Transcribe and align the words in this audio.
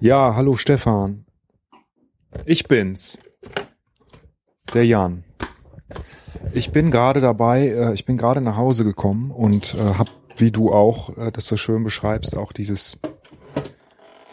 Ja, 0.00 0.36
hallo 0.36 0.56
Stefan. 0.56 1.24
Ich 2.44 2.68
bin's. 2.68 3.18
Der 4.72 4.86
Jan. 4.86 5.24
Ich 6.52 6.70
bin 6.70 6.92
gerade 6.92 7.20
dabei, 7.20 7.66
äh, 7.66 7.94
ich 7.94 8.04
bin 8.04 8.16
gerade 8.16 8.40
nach 8.40 8.56
Hause 8.56 8.84
gekommen 8.84 9.32
und 9.32 9.74
äh, 9.74 9.94
habe, 9.94 10.10
wie 10.36 10.52
du 10.52 10.70
auch 10.72 11.16
äh, 11.18 11.32
das 11.32 11.46
so 11.46 11.56
schön 11.56 11.82
beschreibst, 11.82 12.36
auch 12.36 12.52
dieses 12.52 12.96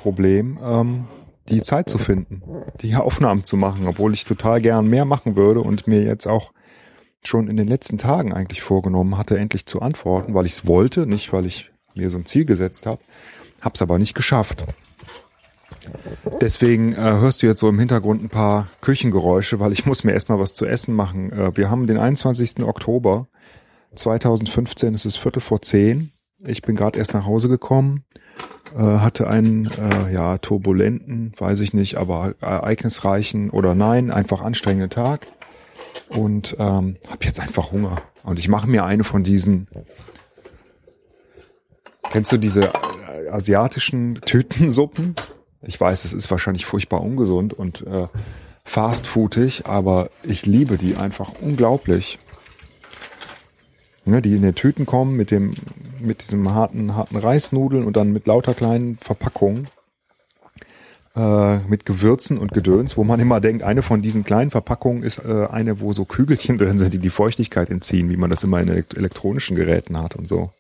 Problem, 0.04 0.60
ähm, 0.64 1.08
die 1.50 1.64
Zeit 1.64 1.90
zu 1.90 1.98
finden, 1.98 2.44
die 2.82 2.96
Aufnahmen 2.96 3.44
zu 3.44 3.58
machen, 3.58 3.88
obwohl 3.88 4.14
ich 4.14 4.24
total 4.24 4.62
gern 4.62 4.88
mehr 4.88 5.06
machen 5.06 5.36
würde 5.36 5.62
und 5.62 5.88
mir 5.88 6.04
jetzt 6.04 6.28
auch 6.28 6.52
schon 7.24 7.48
in 7.48 7.58
den 7.58 7.68
letzten 7.68 7.98
Tagen 7.98 8.34
eigentlich 8.34 8.62
vorgenommen 8.62 9.18
hatte, 9.18 9.40
endlich 9.40 9.66
zu 9.66 9.82
antworten, 9.82 10.36
weil 10.36 10.46
ich 10.46 10.54
es 10.54 10.68
wollte, 10.68 11.08
nicht 11.08 11.34
weil 11.34 11.48
ich 11.48 11.72
mir 11.96 12.12
so 12.12 12.20
ein 12.20 12.26
Ziel 12.28 12.46
gesetzt 12.46 12.86
habe, 12.86 13.02
hab's 13.62 13.82
aber 13.82 13.98
nicht 13.98 14.14
geschafft. 14.14 14.64
Deswegen 16.42 16.94
äh, 16.94 16.98
hörst 16.98 17.42
du 17.42 17.48
jetzt 17.48 17.60
so 17.60 17.70
im 17.70 17.80
Hintergrund 17.80 18.24
ein 18.24 18.30
paar 18.30 18.68
Küchengeräusche, 18.82 19.60
weil 19.60 19.74
ich 19.74 19.86
muss 19.86 20.04
mir 20.04 20.14
erstmal 20.14 20.40
was 20.40 20.54
zu 20.54 20.66
essen 20.66 20.96
machen. 20.96 21.32
Äh, 21.32 21.56
wir 21.56 21.70
haben 21.70 21.88
den 21.88 21.98
21. 21.98 22.64
Oktober 22.64 23.28
2015, 23.96 24.94
es 24.94 25.06
ist 25.06 25.18
Viertel 25.18 25.42
vor 25.42 25.62
zehn. 25.62 26.12
Ich 26.46 26.62
bin 26.62 26.76
gerade 26.76 27.00
erst 27.00 27.14
nach 27.14 27.26
Hause 27.26 27.50
gekommen, 27.50 28.04
äh, 28.76 28.80
hatte 28.80 29.28
einen 29.28 29.70
äh, 29.80 30.14
ja 30.14 30.38
turbulenten, 30.38 31.34
weiß 31.38 31.62
ich 31.62 31.74
nicht, 31.74 31.96
aber 31.96 32.36
ereignisreichen 32.42 33.50
oder 33.50 33.74
nein, 33.74 34.12
einfach 34.12 34.42
anstrengenden 34.42 34.90
Tag 34.90 35.28
und 36.10 36.56
ähm, 36.60 36.98
habe 37.08 37.26
jetzt 37.26 37.40
einfach 37.40 37.72
Hunger. 37.72 38.02
Und 38.24 38.40
ich 38.40 38.48
mache 38.48 38.68
mir 38.68 38.86
eine 38.86 39.04
von 39.04 39.24
diesen. 39.24 39.68
Kennst 42.12 42.32
du 42.32 42.38
diese 42.38 42.66
äh, 42.66 43.30
asiatischen 43.30 44.22
Tütensuppen? 44.22 45.16
Ich 45.66 45.80
weiß, 45.80 46.06
es 46.06 46.14
ist 46.14 46.30
wahrscheinlich 46.32 46.66
furchtbar 46.66 47.02
ungesund 47.02 47.54
und 47.54 47.86
äh, 47.88 48.08
fastfoodig, 48.64 49.66
aber 49.66 50.10
ich 50.24 50.46
liebe 50.46 50.78
die 50.78 50.96
einfach 50.96 51.34
unglaublich. 51.42 52.20
Ne, 54.08 54.22
die 54.22 54.36
in 54.36 54.44
den 54.44 54.54
Tüten 54.54 54.86
kommen 54.86 55.16
mit 55.16 55.32
dem 55.32 55.52
mit 56.00 56.22
diesem 56.22 56.54
harten 56.54 56.96
harten 56.96 57.16
Reisnudeln 57.16 57.86
und 57.86 57.98
dann 57.98 58.12
mit 58.12 58.28
lauter 58.28 58.54
kleinen 58.54 59.00
Verpackungen 59.02 59.68
äh, 61.16 61.60
mit 61.60 61.86
Gewürzen 61.86 62.38
und 62.38 62.52
Gedöns, 62.52 62.98
wo 62.98 63.04
man 63.04 63.20
immer 63.20 63.40
denkt, 63.40 63.64
eine 63.64 63.82
von 63.82 64.02
diesen 64.02 64.24
kleinen 64.24 64.52
Verpackungen 64.52 65.04
ist 65.04 65.20
äh, 65.20 65.48
eine, 65.50 65.80
wo 65.80 65.94
so 65.94 66.06
Kügelchen 66.06 66.58
drin 66.58 66.78
sind, 66.78 66.94
die 66.94 67.00
die 67.00 67.10
Feuchtigkeit 67.10 67.70
entziehen, 67.70 68.10
wie 68.10 68.18
man 68.18 68.30
das 68.30 68.44
immer 68.44 68.60
in 68.60 68.70
elektronischen 68.70 69.56
Geräten 69.56 69.98
hat 69.98 70.16
und 70.16 70.28
so. 70.28 70.52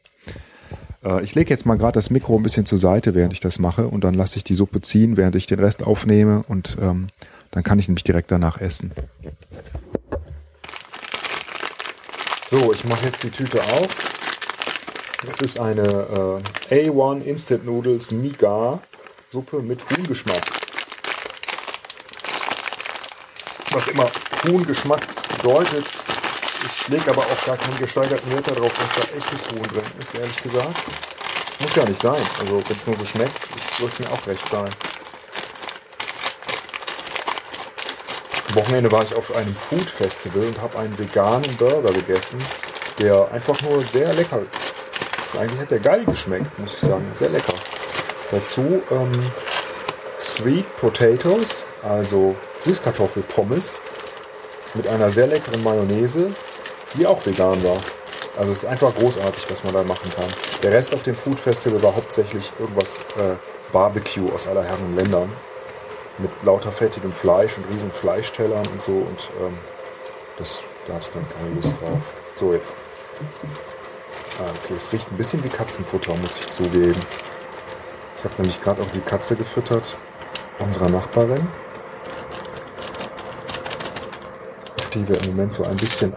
Äh, 1.05 1.23
ich 1.23 1.35
lege 1.35 1.49
jetzt 1.49 1.65
mal 1.65 1.77
gerade 1.77 1.93
das 1.93 2.09
Mikro 2.09 2.35
ein 2.35 2.43
bisschen 2.43 2.65
zur 2.65 2.77
Seite, 2.77 3.15
während 3.15 3.33
ich 3.33 3.39
das 3.39 3.59
mache, 3.59 3.87
und 3.87 4.03
dann 4.03 4.13
lasse 4.13 4.37
ich 4.37 4.43
die 4.43 4.55
Suppe 4.55 4.81
ziehen, 4.81 5.17
während 5.17 5.35
ich 5.35 5.45
den 5.45 5.59
Rest 5.59 5.83
aufnehme, 5.83 6.43
und 6.47 6.77
ähm, 6.81 7.07
dann 7.51 7.63
kann 7.63 7.79
ich 7.79 7.87
nämlich 7.87 8.03
direkt 8.03 8.31
danach 8.31 8.59
essen. 8.59 8.91
So, 12.47 12.73
ich 12.73 12.83
mache 12.85 13.05
jetzt 13.05 13.23
die 13.23 13.31
Tüte 13.31 13.61
auf. 13.61 13.87
Das 15.25 15.39
ist 15.39 15.59
eine 15.59 16.41
äh, 16.69 16.89
A1 16.89 17.21
Instant 17.21 17.65
Noodles 17.65 18.11
Miga 18.11 18.79
Suppe 19.31 19.61
mit 19.61 19.81
Huhngeschmack. 19.89 20.41
Was 23.71 23.87
immer 23.87 24.09
Huhngeschmack 24.47 25.01
bedeutet. 25.37 26.04
Lege 26.87 27.09
aber 27.09 27.21
auch 27.21 27.45
gar 27.45 27.57
keinen 27.57 27.77
gesteigerten 27.77 28.31
Wert 28.31 28.47
darauf, 28.47 28.71
dass 28.73 29.07
da 29.07 29.17
echtes 29.17 29.47
Huhn 29.49 29.63
drin 29.63 29.83
ist, 29.99 30.13
ehrlich 30.13 30.43
gesagt. 30.43 30.75
Muss 31.59 31.75
ja 31.75 31.85
nicht 31.85 32.01
sein. 32.01 32.21
Also 32.39 32.61
wenn 32.67 32.77
es 32.77 32.85
nur 32.85 32.95
so 32.97 33.05
schmeckt, 33.05 33.39
sollte 33.79 34.03
mir 34.03 34.11
auch 34.11 34.27
recht 34.27 34.47
sein. 34.49 34.69
Am 38.49 38.55
Wochenende 38.55 38.91
war 38.91 39.03
ich 39.03 39.15
auf 39.15 39.35
einem 39.35 39.55
Food 39.55 39.89
Festival 39.89 40.45
und 40.45 40.61
habe 40.61 40.77
einen 40.77 40.97
veganen 40.99 41.57
Burger 41.57 41.91
gegessen, 41.91 42.37
der 42.99 43.31
einfach 43.31 43.59
nur 43.63 43.81
sehr 43.81 44.13
lecker. 44.13 44.41
Eigentlich 45.39 45.59
hat 45.59 45.71
der 45.71 45.79
geil 45.79 46.05
geschmeckt, 46.05 46.57
muss 46.59 46.75
ich 46.75 46.81
sagen. 46.81 47.11
Sehr 47.15 47.29
lecker. 47.29 47.53
Dazu 48.31 48.81
ähm, 48.91 49.11
Sweet 50.19 50.65
Potatoes, 50.77 51.65
also 51.81 52.35
Süßkartoffelpommes 52.59 53.81
mit 54.75 54.87
einer 54.87 55.09
sehr 55.09 55.27
leckeren 55.27 55.63
Mayonnaise, 55.63 56.27
die 56.97 57.05
auch 57.05 57.25
vegan 57.25 57.63
war. 57.63 57.77
Also 58.37 58.51
es 58.51 58.63
ist 58.63 58.65
einfach 58.65 58.93
großartig, 58.95 59.49
was 59.49 59.63
man 59.63 59.73
da 59.73 59.83
machen 59.83 60.09
kann. 60.15 60.25
Der 60.61 60.73
Rest 60.73 60.93
auf 60.93 61.03
dem 61.03 61.15
Food 61.15 61.39
Festival 61.39 61.81
war 61.83 61.95
hauptsächlich 61.95 62.51
irgendwas 62.59 62.97
äh, 63.17 63.35
Barbecue 63.71 64.31
aus 64.33 64.47
aller 64.47 64.63
Herren 64.63 64.95
Ländern. 64.95 65.31
Mit 66.17 66.31
lauter 66.43 66.71
fettigem 66.71 67.11
Fleisch 67.11 67.57
und 67.57 67.65
riesen 67.73 67.91
Fleischtellern 67.91 68.65
und 68.67 68.81
so. 68.81 68.93
Und 68.93 69.29
ähm, 69.41 69.57
das, 70.37 70.63
da 70.87 70.95
hatte 70.95 71.05
ich 71.07 71.11
dann 71.11 71.27
keine 71.29 71.55
Lust 71.55 71.75
drauf. 71.81 72.13
So, 72.35 72.53
jetzt. 72.53 72.75
Ah, 74.39 74.49
okay, 74.63 74.73
es 74.75 74.91
riecht 74.91 75.09
ein 75.11 75.17
bisschen 75.17 75.43
wie 75.43 75.49
Katzenfutter, 75.49 76.13
muss 76.17 76.37
ich 76.37 76.47
zugeben. 76.47 76.99
Ich 78.17 78.23
habe 78.23 78.35
nämlich 78.37 78.61
gerade 78.61 78.81
auch 78.81 78.91
die 78.91 79.01
Katze 79.01 79.35
gefüttert 79.35 79.97
unserer 80.59 80.89
Nachbarin. 80.89 81.47
Die 84.93 85.07
wir 85.07 85.21
im 85.21 85.31
Moment 85.31 85.53
so 85.53 85.63
ein 85.65 85.75
bisschen 85.75 86.13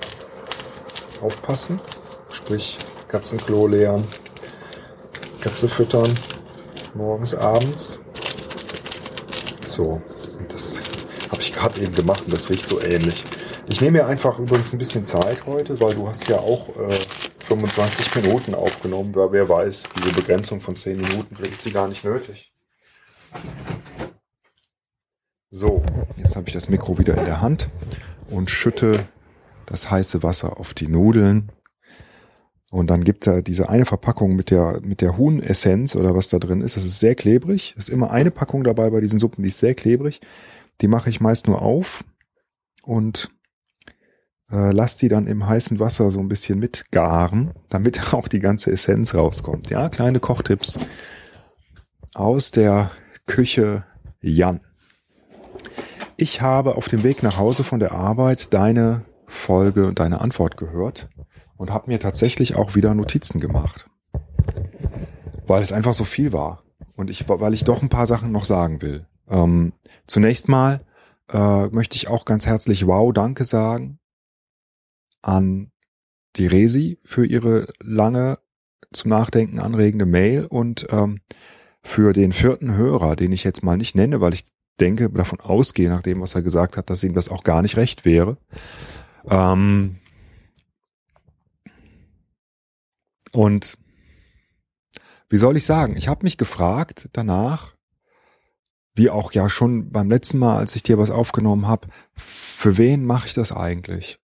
aufpassen. 1.23 1.81
Sprich, 2.35 2.79
Katzenklo 3.09 3.67
leeren, 3.67 4.05
Katze 5.41 5.69
füttern, 5.69 6.13
morgens, 6.95 7.35
abends. 7.35 8.01
So, 9.65 10.03
das 10.49 10.81
habe 11.31 11.41
ich 11.41 11.53
gerade 11.53 11.81
eben 11.81 11.95
gemacht 11.95 12.25
und 12.25 12.33
das 12.33 12.51
riecht 12.51 12.69
so 12.69 12.81
ähnlich. 12.81 13.25
Ich 13.69 13.81
nehme 13.81 13.99
mir 13.99 14.07
einfach 14.07 14.39
übrigens 14.39 14.73
ein 14.73 14.79
bisschen 14.79 15.05
Zeit 15.05 15.47
heute, 15.47 15.81
weil 15.81 15.95
du 15.95 16.09
hast 16.09 16.27
ja 16.29 16.39
auch 16.39 16.69
äh, 16.77 16.91
25 17.49 18.23
Minuten 18.23 18.55
aufgenommen, 18.55 19.15
weil 19.15 19.33
wer 19.33 19.49
weiß, 19.49 19.85
diese 19.97 20.15
Begrenzung 20.15 20.61
von 20.61 20.77
10 20.77 20.97
Minuten, 20.97 21.37
vielleicht 21.37 21.55
ist 21.55 21.65
die 21.65 21.73
gar 21.73 21.89
nicht 21.89 22.05
nötig. 22.05 22.53
So, 25.51 25.83
jetzt 26.17 26.37
habe 26.37 26.47
ich 26.49 26.55
das 26.55 26.69
Mikro 26.69 26.99
wieder 26.99 27.17
in 27.17 27.25
der 27.25 27.41
Hand 27.41 27.69
und 28.29 28.51
schütte 28.51 29.07
das 29.69 29.91
heiße 29.91 30.23
Wasser 30.23 30.59
auf 30.59 30.75
die 30.75 30.89
Nudeln. 30.89 31.53
Und 32.71 32.89
dann 32.89 33.05
gibt 33.05 33.27
es 33.27 33.33
ja 33.33 33.41
diese 33.41 33.69
eine 33.69 33.87
Verpackung 33.87 34.37
mit 34.37 34.51
der, 34.51 34.81
mit 34.83 35.01
der 35.01 35.17
Huhnessenz 35.17 35.97
oder 35.97 36.15
was 36.15 36.29
da 36.29 36.39
drin 36.39 36.61
ist. 36.61 36.77
Das 36.77 36.85
ist 36.85 37.01
sehr 37.01 37.15
klebrig. 37.15 37.75
Es 37.79 37.89
ist 37.89 37.95
immer 37.95 38.11
eine 38.11 38.31
Packung 38.31 38.65
dabei 38.65 38.91
bei 38.91 39.01
diesen 39.01 39.19
Suppen, 39.19 39.43
die 39.43 39.49
ist 39.49 39.59
sehr 39.59 39.75
klebrig. 39.75 40.21
Die 40.81 40.89
mache 40.89 41.11
ich 41.11 41.21
meist 41.21 41.47
nur 41.47 41.63
auf 41.63 42.05
und 42.83 43.31
äh, 44.51 44.71
lass 44.71 44.97
die 44.97 45.09
dann 45.09 45.27
im 45.27 45.47
heißen 45.47 45.79
Wasser 45.79 46.11
so 46.11 46.21
ein 46.21 46.29
bisschen 46.29 46.59
mitgaren, 46.59 47.53
damit 47.69 48.13
auch 48.15 48.29
die 48.29 48.41
ganze 48.41 48.71
Essenz 48.71 49.15
rauskommt. 49.15 49.71
Ja, 49.71 49.89
kleine 49.89 50.21
Kochtipps 50.21 50.79
aus 52.15 52.51
der 52.51 52.91
Küche 53.27 53.85
Jan. 54.21 54.61
Ich 56.17 56.41
habe 56.43 56.77
auf 56.77 56.89
dem 56.89 57.03
Weg 57.03 57.23
nach 57.23 57.39
Hause 57.39 57.65
von 57.65 57.79
der 57.79 57.93
Arbeit 57.93 58.53
deine 58.53 59.05
Folge 59.49 59.87
und 59.87 59.99
deine 59.99 60.21
Antwort 60.21 60.59
gehört 60.59 61.09
und 61.57 61.73
habe 61.73 61.91
mir 61.91 61.99
tatsächlich 61.99 62.55
auch 62.55 62.75
wieder 62.75 62.93
Notizen 62.93 63.41
gemacht, 63.41 63.89
weil 65.47 65.63
es 65.63 65.73
einfach 65.73 65.95
so 65.95 66.05
viel 66.05 66.35
war 66.35 66.65
und 66.97 67.09
ich, 67.09 67.27
weil 67.27 67.55
ich 67.55 67.65
doch 67.65 67.81
ein 67.81 67.89
paar 67.89 68.07
Sachen 68.07 68.31
noch 68.31 68.45
sagen 68.45 68.83
will. 68.83 69.07
Ähm, 69.27 69.73
zunächst 70.07 70.51
mal 70.51 70.85
äh, 71.33 71.67
möchte 71.69 71.97
ich 71.97 72.09
auch 72.09 72.27
ganz 72.27 72.45
herzlich 72.45 72.87
Wow, 72.87 73.11
danke 73.15 73.47
sagen 73.47 73.99
an 75.23 75.73
die 76.37 76.47
Resi 76.47 76.99
für 77.03 77.25
ihre 77.25 77.69
lange 77.81 78.41
zum 78.93 79.09
Nachdenken 79.09 79.61
anregende 79.61 80.05
Mail 80.05 80.45
und 80.45 80.89
ähm, 80.91 81.21
für 81.83 82.13
den 82.13 82.35
vierten 82.35 82.77
Hörer, 82.77 83.17
den 83.17 83.33
ich 83.33 83.45
jetzt 83.45 83.63
mal 83.63 83.79
nicht 83.79 83.97
nenne, 83.97 84.21
weil 84.21 84.35
ich 84.35 84.45
denke, 84.79 85.09
davon 85.09 85.41
ausgehe, 85.41 85.89
nach 85.89 86.03
dem, 86.03 86.21
was 86.21 86.35
er 86.35 86.43
gesagt 86.43 86.77
hat, 86.77 86.91
dass 86.91 87.03
ihm 87.03 87.15
das 87.15 87.31
auch 87.31 87.45
gar 87.45 87.63
nicht 87.63 87.79
recht 87.79 88.05
wäre. 88.05 88.37
Ähm 89.31 89.99
und 93.33 93.79
wie 95.29 95.37
soll 95.37 95.57
ich 95.57 95.67
sagen, 95.67 95.97
ich 95.97 96.09
habe 96.09 96.25
mich 96.25 96.39
gefragt 96.39 97.09
danach, 97.13 97.77
wie 98.95 99.11
auch 99.11 99.33
ja 99.33 99.49
schon 99.51 99.93
beim 99.93 100.11
letzten 100.11 100.39
Mal, 100.39 100.57
als 100.57 100.75
ich 100.75 100.83
dir 100.83 100.99
was 100.99 101.11
aufgenommen 101.11 101.67
habe, 101.67 101.89
für 102.17 102.79
wen 102.79 103.05
mache 103.05 103.27
ich 103.27 103.35
das 103.35 103.53
eigentlich? 103.53 104.19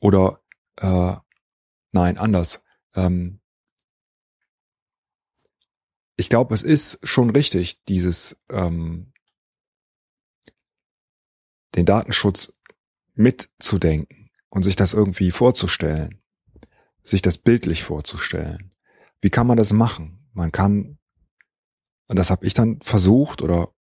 Oder 0.00 0.40
äh, 0.76 1.16
nein, 1.92 2.18
anders. 2.18 2.62
Ähm, 2.94 3.40
ich 6.16 6.28
glaube, 6.28 6.54
es 6.54 6.62
ist 6.62 7.00
schon 7.08 7.30
richtig, 7.30 7.82
dieses 7.84 8.38
ähm, 8.50 9.12
den 11.74 11.86
Datenschutz 11.86 12.60
mitzudenken 13.14 14.21
und 14.52 14.64
sich 14.64 14.76
das 14.76 14.92
irgendwie 14.92 15.30
vorzustellen, 15.30 16.20
sich 17.02 17.22
das 17.22 17.38
bildlich 17.38 17.84
vorzustellen. 17.84 18.74
Wie 19.22 19.30
kann 19.30 19.46
man 19.46 19.56
das 19.56 19.72
machen? 19.72 20.28
Man 20.34 20.52
kann, 20.52 20.98
und 22.06 22.18
das 22.18 22.28
habe 22.28 22.44
ich 22.44 22.52
dann 22.52 22.78
versucht 22.82 23.40
oder 23.40 23.72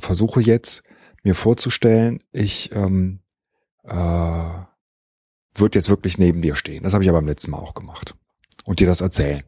versuche 0.00 0.40
jetzt 0.40 0.82
mir 1.22 1.36
vorzustellen, 1.36 2.20
ich 2.32 2.72
ähm, 2.72 3.20
äh, 3.84 4.64
wird 5.54 5.76
jetzt 5.76 5.88
wirklich 5.88 6.18
neben 6.18 6.42
dir 6.42 6.56
stehen. 6.56 6.82
Das 6.82 6.94
habe 6.94 7.04
ich 7.04 7.06
ja 7.06 7.12
beim 7.12 7.28
letzten 7.28 7.52
Mal 7.52 7.58
auch 7.58 7.74
gemacht. 7.74 8.16
Und 8.64 8.80
dir 8.80 8.88
das 8.88 9.00
erzählen. 9.00 9.44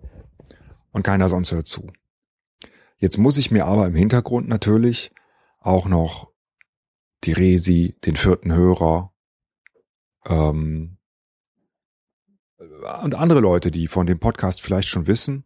Und 0.93 1.03
keiner 1.03 1.29
sonst 1.29 1.51
hört 1.51 1.67
zu. 1.67 1.93
Jetzt 2.97 3.19
muss 3.19 3.39
ich 3.39 3.51
mir 3.51 3.67
aber 3.67 3.89
im 3.89 3.97
Hintergrund 3.97 4.47
natürlich 4.47 5.11
auch 5.59 5.87
noch 5.87 6.31
die 7.25 7.33
Resi, 7.33 7.97
den 8.05 8.15
vierten 8.15 8.53
Hörer 8.53 9.10
ähm, 10.27 10.97
und 13.03 13.15
andere 13.15 13.41
Leute, 13.41 13.71
die 13.71 13.89
von 13.89 14.07
dem 14.07 14.19
Podcast 14.19 14.61
vielleicht 14.61 14.89
schon 14.89 15.07
wissen, 15.07 15.45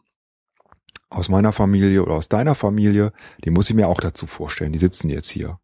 aus 1.10 1.28
meiner 1.28 1.52
Familie 1.52 2.02
oder 2.02 2.14
aus 2.14 2.28
deiner 2.28 2.54
Familie, 2.54 3.12
die 3.44 3.50
muss 3.50 3.70
ich 3.70 3.76
mir 3.76 3.88
auch 3.88 4.00
dazu 4.00 4.26
vorstellen. 4.26 4.72
Die 4.72 4.78
sitzen 4.78 5.08
jetzt 5.10 5.28
hier. 5.28 5.60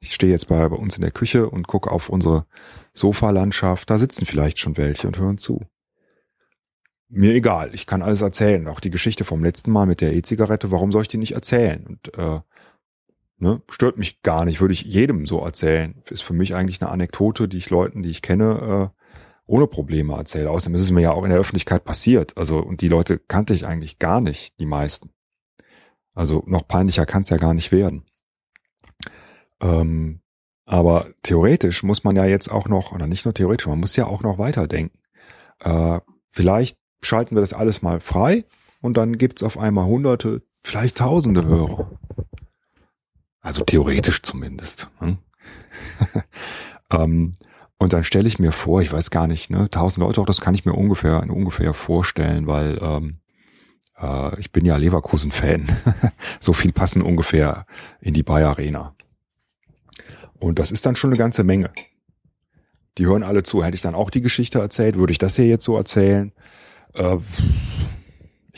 Ich 0.00 0.14
stehe 0.14 0.30
jetzt 0.30 0.48
bei, 0.48 0.68
bei 0.68 0.76
uns 0.76 0.96
in 0.96 1.02
der 1.02 1.10
Küche 1.10 1.48
und 1.48 1.66
gucke 1.66 1.90
auf 1.90 2.08
unsere 2.08 2.46
Sofalandschaft. 2.94 3.88
Da 3.90 3.98
sitzen 3.98 4.26
vielleicht 4.26 4.58
schon 4.58 4.76
welche 4.76 5.06
und 5.06 5.18
hören 5.18 5.38
zu. 5.38 5.62
Mir 7.08 7.34
egal, 7.34 7.74
ich 7.74 7.86
kann 7.86 8.02
alles 8.02 8.20
erzählen. 8.20 8.68
Auch 8.68 8.80
die 8.80 8.90
Geschichte 8.90 9.24
vom 9.24 9.42
letzten 9.42 9.72
Mal 9.72 9.86
mit 9.86 10.02
der 10.02 10.12
E-Zigarette, 10.12 10.70
warum 10.70 10.92
soll 10.92 11.02
ich 11.02 11.08
die 11.08 11.16
nicht 11.16 11.32
erzählen? 11.32 11.86
Und 11.86 12.18
äh, 12.18 12.40
ne, 13.38 13.62
stört 13.70 13.98
mich 13.98 14.22
gar 14.22 14.44
nicht, 14.44 14.60
würde 14.60 14.74
ich 14.74 14.82
jedem 14.82 15.26
so 15.26 15.40
erzählen. 15.40 16.02
Ist 16.10 16.22
für 16.22 16.34
mich 16.34 16.54
eigentlich 16.54 16.80
eine 16.82 16.90
Anekdote, 16.90 17.48
die 17.48 17.58
ich 17.58 17.70
Leuten, 17.70 18.02
die 18.02 18.10
ich 18.10 18.22
kenne, 18.22 18.92
äh, 18.94 19.02
ohne 19.46 19.66
Probleme 19.66 20.14
erzähle. 20.14 20.50
Außerdem 20.50 20.74
ist 20.76 20.82
es 20.82 20.90
mir 20.90 21.00
ja 21.00 21.12
auch 21.12 21.24
in 21.24 21.30
der 21.30 21.38
Öffentlichkeit 21.38 21.84
passiert. 21.84 22.36
Also, 22.36 22.58
und 22.58 22.82
die 22.82 22.88
Leute 22.88 23.18
kannte 23.18 23.54
ich 23.54 23.66
eigentlich 23.66 23.98
gar 23.98 24.20
nicht, 24.20 24.58
die 24.60 24.66
meisten. 24.66 25.10
Also 26.14 26.42
noch 26.46 26.66
peinlicher 26.66 27.06
kann 27.06 27.22
es 27.22 27.28
ja 27.28 27.36
gar 27.36 27.54
nicht 27.54 27.72
werden. 27.72 28.04
Ähm, 29.60 30.20
aber 30.66 31.06
theoretisch 31.22 31.82
muss 31.82 32.04
man 32.04 32.16
ja 32.16 32.26
jetzt 32.26 32.50
auch 32.50 32.68
noch, 32.68 32.92
oder 32.92 33.06
nicht 33.06 33.24
nur 33.24 33.34
theoretisch, 33.34 33.66
man 33.66 33.80
muss 33.80 33.96
ja 33.96 34.06
auch 34.06 34.22
noch 34.22 34.36
weiterdenken. 34.36 34.98
Äh, 35.60 36.00
vielleicht 36.28 36.76
schalten 37.00 37.36
wir 37.36 37.40
das 37.40 37.54
alles 37.54 37.80
mal 37.80 38.00
frei 38.00 38.44
und 38.82 38.96
dann 38.96 39.16
gibt's 39.16 39.42
auf 39.42 39.58
einmal 39.58 39.86
hunderte, 39.86 40.42
vielleicht 40.62 40.98
tausende 40.98 41.46
Hörer. 41.46 41.98
Also 43.40 43.64
theoretisch 43.64 44.22
zumindest. 44.22 44.88
Hm? 44.98 45.18
ähm, 46.90 47.36
und 47.78 47.92
dann 47.92 48.04
stelle 48.04 48.26
ich 48.26 48.38
mir 48.38 48.52
vor, 48.52 48.82
ich 48.82 48.92
weiß 48.92 49.10
gar 49.10 49.26
nicht, 49.26 49.50
ne, 49.50 49.70
tausend 49.70 50.04
Leute, 50.04 50.20
auch 50.20 50.26
das 50.26 50.40
kann 50.40 50.54
ich 50.54 50.64
mir 50.64 50.72
ungefähr, 50.72 51.22
ungefähr 51.22 51.74
vorstellen, 51.74 52.46
weil 52.46 52.78
ähm, 52.82 53.20
äh, 54.00 54.38
ich 54.40 54.52
bin 54.52 54.64
ja 54.64 54.76
Leverkusen-Fan. 54.76 55.68
so 56.40 56.52
viel 56.52 56.72
passen 56.72 57.02
ungefähr 57.02 57.66
in 58.00 58.14
die 58.14 58.22
Bayer 58.22 58.50
Arena. 58.50 58.94
Und 60.40 60.58
das 60.58 60.70
ist 60.70 60.86
dann 60.86 60.96
schon 60.96 61.10
eine 61.10 61.18
ganze 61.18 61.44
Menge. 61.44 61.70
Die 62.96 63.06
hören 63.06 63.22
alle 63.22 63.44
zu. 63.44 63.62
Hätte 63.62 63.76
ich 63.76 63.82
dann 63.82 63.94
auch 63.94 64.10
die 64.10 64.22
Geschichte 64.22 64.58
erzählt, 64.58 64.96
würde 64.96 65.12
ich 65.12 65.18
das 65.18 65.36
hier 65.36 65.46
jetzt 65.46 65.64
so 65.64 65.76
erzählen? 65.76 66.32
Äh, 66.94 67.18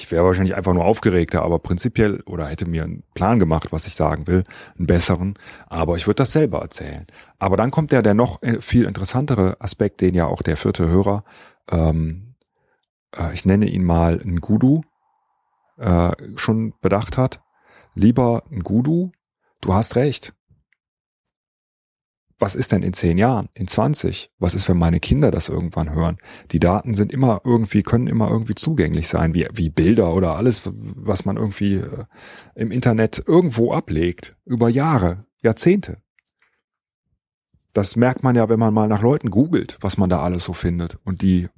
ich 0.01 0.11
wäre 0.11 0.25
wahrscheinlich 0.25 0.57
einfach 0.57 0.73
nur 0.73 0.85
aufgeregter, 0.85 1.43
aber 1.43 1.59
prinzipiell 1.59 2.23
oder 2.27 2.47
hätte 2.47 2.69
mir 2.69 2.85
einen 2.85 3.03
Plan 3.15 3.39
gemacht, 3.39 3.73
was 3.73 3.87
ich 3.87 3.95
sagen 3.95 4.27
will, 4.27 4.45
einen 4.79 4.87
besseren, 4.87 5.39
aber 5.69 5.97
ich 5.97 6.07
würde 6.07 6.17
das 6.17 6.33
selber 6.33 6.61
erzählen. 6.61 7.07
Aber 7.39 7.57
dann 7.57 7.71
kommt 7.71 7.93
ja 7.93 8.01
der 8.01 8.15
noch 8.15 8.43
äh, 8.43 8.61
viel 8.61 8.85
interessantere 8.85 9.57
Aspekt, 9.61 10.01
den 10.01 10.15
ja 10.15 10.27
auch 10.27 10.43
der 10.43 10.57
vierte 10.57 10.89
Hörer, 10.89 11.25
ähm, 11.71 12.35
äh, 13.17 13.35
ich 13.35 13.45
nenne 13.45 13.67
ihn 13.67 13.85
mal 13.85 14.21
ein 14.25 14.41
Gudu, 14.41 14.83
äh, 15.77 16.13
schon 16.37 16.75
bedacht 16.81 17.17
hat. 17.17 17.43
Lieber 17.95 18.45
ein 18.51 18.61
Gudu, 18.61 19.13
du 19.61 19.75
hast 19.75 19.97
recht 19.97 20.33
was 22.41 22.55
ist 22.55 22.73
denn 22.73 22.83
in 22.83 22.95
zehn 22.95 23.19
Jahren, 23.19 23.51
in 23.53 23.69
20? 23.69 24.33
Was 24.39 24.55
ist, 24.55 24.67
wenn 24.69 24.79
meine 24.79 24.99
Kinder 24.99 25.31
das 25.31 25.51
irgendwann 25.51 25.95
hören? 25.95 26.17
Die 26.53 26.59
Daten 26.59 26.95
sind 26.95 27.13
immer 27.13 27.43
irgendwie, 27.45 27.83
können 27.83 28.07
immer 28.07 28.31
irgendwie 28.31 28.55
zugänglich 28.55 29.09
sein, 29.09 29.35
wie, 29.35 29.47
wie 29.53 29.69
Bilder 29.69 30.15
oder 30.15 30.37
alles, 30.37 30.63
was 30.65 31.27
man 31.27 31.37
irgendwie 31.37 31.75
äh, 31.75 32.05
im 32.55 32.73
Internet 32.73 33.23
irgendwo 33.27 33.73
ablegt, 33.73 34.37
über 34.47 34.71
Jahre, 34.71 35.27
Jahrzehnte. 35.43 35.99
Das 37.75 37.95
merkt 37.95 38.23
man 38.23 38.35
ja, 38.35 38.49
wenn 38.49 38.59
man 38.59 38.73
mal 38.73 38.89
nach 38.89 39.03
Leuten 39.03 39.31
googelt, 39.31 39.77
was 39.83 39.99
man 39.99 40.09
da 40.09 40.23
alles 40.23 40.45
so 40.45 40.55
findet 40.55 40.99
und 41.05 41.21
die 41.21 41.49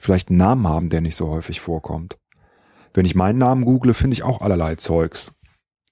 vielleicht 0.00 0.30
einen 0.30 0.38
Namen 0.38 0.66
haben, 0.66 0.90
der 0.90 1.00
nicht 1.00 1.16
so 1.16 1.28
häufig 1.28 1.60
vorkommt. 1.60 2.18
Wenn 2.92 3.06
ich 3.06 3.14
meinen 3.14 3.38
Namen 3.38 3.64
google, 3.64 3.94
finde 3.94 4.14
ich 4.14 4.24
auch 4.24 4.40
allerlei 4.40 4.74
Zeugs. 4.74 5.32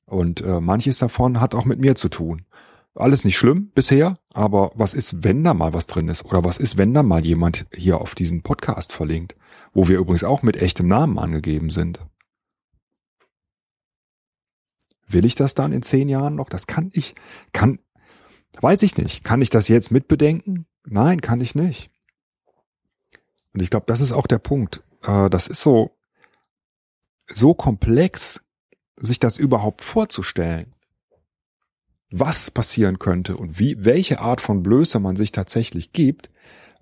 Und 0.05 0.41
äh, 0.41 0.61
manches 0.61 0.99
davon 0.99 1.41
hat 1.41 1.55
auch 1.55 1.65
mit 1.65 1.79
mir 1.79 1.95
zu 1.95 2.09
tun. 2.09 2.46
Alles 2.99 3.27
nicht 3.27 3.37
schlimm 3.37 3.71
bisher, 3.75 4.19
aber 4.33 4.73
was 4.75 4.95
ist, 4.95 5.23
wenn 5.23 5.45
da 5.45 5.53
mal 5.53 5.75
was 5.75 5.87
drin 5.87 6.09
ist? 6.09 6.25
Oder 6.25 6.45
was 6.45 6.57
ist, 6.57 6.79
wenn 6.79 6.95
da 6.95 7.03
mal 7.03 7.27
jemand 7.27 7.67
hier 7.71 8.01
auf 8.01 8.15
diesen 8.15 8.43
Podcast 8.43 8.91
verlinkt? 8.91 9.37
Wo 9.75 9.87
wir 9.87 9.99
übrigens 9.99 10.25
auch 10.25 10.43
mit 10.43 10.57
echtem 10.57 10.89
Namen 10.89 11.19
angegeben 11.19 11.69
sind. 11.69 12.01
Will 15.07 15.27
ich 15.27 15.35
das 15.35 15.55
dann 15.55 15.73
in 15.73 15.83
zehn 15.83 16.09
Jahren 16.09 16.37
noch? 16.37 16.49
Das 16.49 16.67
kann 16.67 16.91
ich, 16.95 17.15
kann, 17.53 17.81
weiß 18.63 18.83
ich 18.83 18.97
nicht. 18.97 19.25
Kann 19.25 19.43
ich 19.43 19.51
das 19.51 19.69
jetzt 19.69 19.91
mitbedenken? 19.91 20.67
Nein, 20.87 21.21
kann 21.21 21.43
ich 21.43 21.55
nicht. 21.55 21.91
Und 23.53 23.61
ich 23.61 23.69
glaube, 23.69 23.87
das 23.87 24.01
ist 24.01 24.13
auch 24.13 24.27
der 24.27 24.39
Punkt. 24.39 24.83
Äh, 25.03 25.29
das 25.29 25.49
ist 25.49 25.61
so, 25.61 25.95
so 27.29 27.53
komplex, 27.53 28.41
sich 28.97 29.21
das 29.21 29.37
überhaupt 29.37 29.85
vorzustellen 29.85 30.73
was 32.11 32.51
passieren 32.51 32.99
könnte 32.99 33.37
und 33.37 33.59
wie, 33.59 33.85
welche 33.85 34.21
Art 34.21 34.41
von 34.41 34.63
Blöße 34.63 35.01
man 35.01 35.17
sich 35.17 35.33
tatsächlich 35.33 35.93
gibt, 35.93 36.31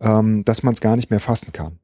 ähm, 0.01 0.45
dass 0.45 0.63
man 0.63 0.75
es 0.75 0.81
gar 0.81 0.97
nicht 0.97 1.11
mehr 1.11 1.21
fassen 1.21 1.53
kann. 1.53 1.79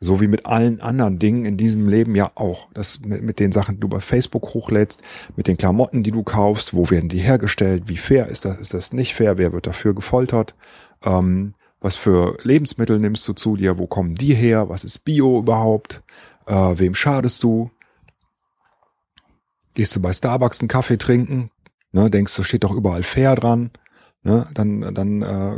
So 0.00 0.20
wie 0.20 0.26
mit 0.26 0.44
allen 0.44 0.80
anderen 0.80 1.18
Dingen 1.18 1.44
in 1.44 1.56
diesem 1.56 1.88
Leben 1.88 2.14
ja 2.14 2.32
auch. 2.34 2.68
Das 2.74 3.00
mit, 3.00 3.22
mit 3.22 3.40
den 3.40 3.52
Sachen, 3.52 3.76
die 3.76 3.80
du 3.80 3.88
bei 3.88 4.00
Facebook 4.00 4.52
hochlädst, 4.52 5.00
mit 5.36 5.46
den 5.46 5.56
Klamotten, 5.56 6.02
die 6.02 6.10
du 6.10 6.22
kaufst, 6.22 6.74
wo 6.74 6.90
werden 6.90 7.08
die 7.08 7.20
hergestellt, 7.20 7.84
wie 7.86 7.96
fair 7.96 8.28
ist 8.28 8.44
das, 8.44 8.58
ist 8.58 8.74
das 8.74 8.92
nicht 8.92 9.14
fair, 9.14 9.38
wer 9.38 9.52
wird 9.52 9.66
dafür 9.66 9.94
gefoltert, 9.94 10.54
ähm, 11.04 11.54
was 11.80 11.96
für 11.96 12.36
Lebensmittel 12.42 12.98
nimmst 12.98 13.26
du 13.28 13.32
zu 13.32 13.56
dir, 13.56 13.78
wo 13.78 13.86
kommen 13.86 14.14
die 14.14 14.34
her, 14.34 14.68
was 14.68 14.84
ist 14.84 15.04
Bio 15.04 15.38
überhaupt, 15.38 16.02
äh, 16.46 16.52
wem 16.52 16.94
schadest 16.94 17.42
du, 17.42 17.70
gehst 19.74 19.94
du 19.94 20.02
bei 20.02 20.12
Starbucks 20.12 20.60
einen 20.60 20.68
Kaffee 20.68 20.98
trinken, 20.98 21.50
ne, 21.94 22.10
denkst 22.10 22.34
du, 22.36 22.42
steht 22.42 22.64
doch 22.64 22.74
überall 22.74 23.04
fair 23.04 23.36
dran, 23.36 23.70
ne, 24.22 24.46
dann, 24.52 24.94
dann 24.94 25.22
äh, 25.22 25.56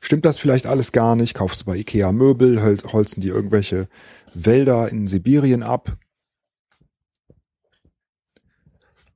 stimmt 0.00 0.24
das 0.24 0.38
vielleicht 0.38 0.66
alles 0.66 0.90
gar 0.90 1.14
nicht, 1.16 1.34
kaufst 1.34 1.60
du 1.60 1.64
bei 1.66 1.76
Ikea 1.76 2.12
Möbel, 2.12 2.62
holzen 2.92 3.20
die 3.20 3.28
irgendwelche 3.28 3.88
Wälder 4.34 4.88
in 4.88 5.06
Sibirien 5.06 5.62
ab. 5.62 5.96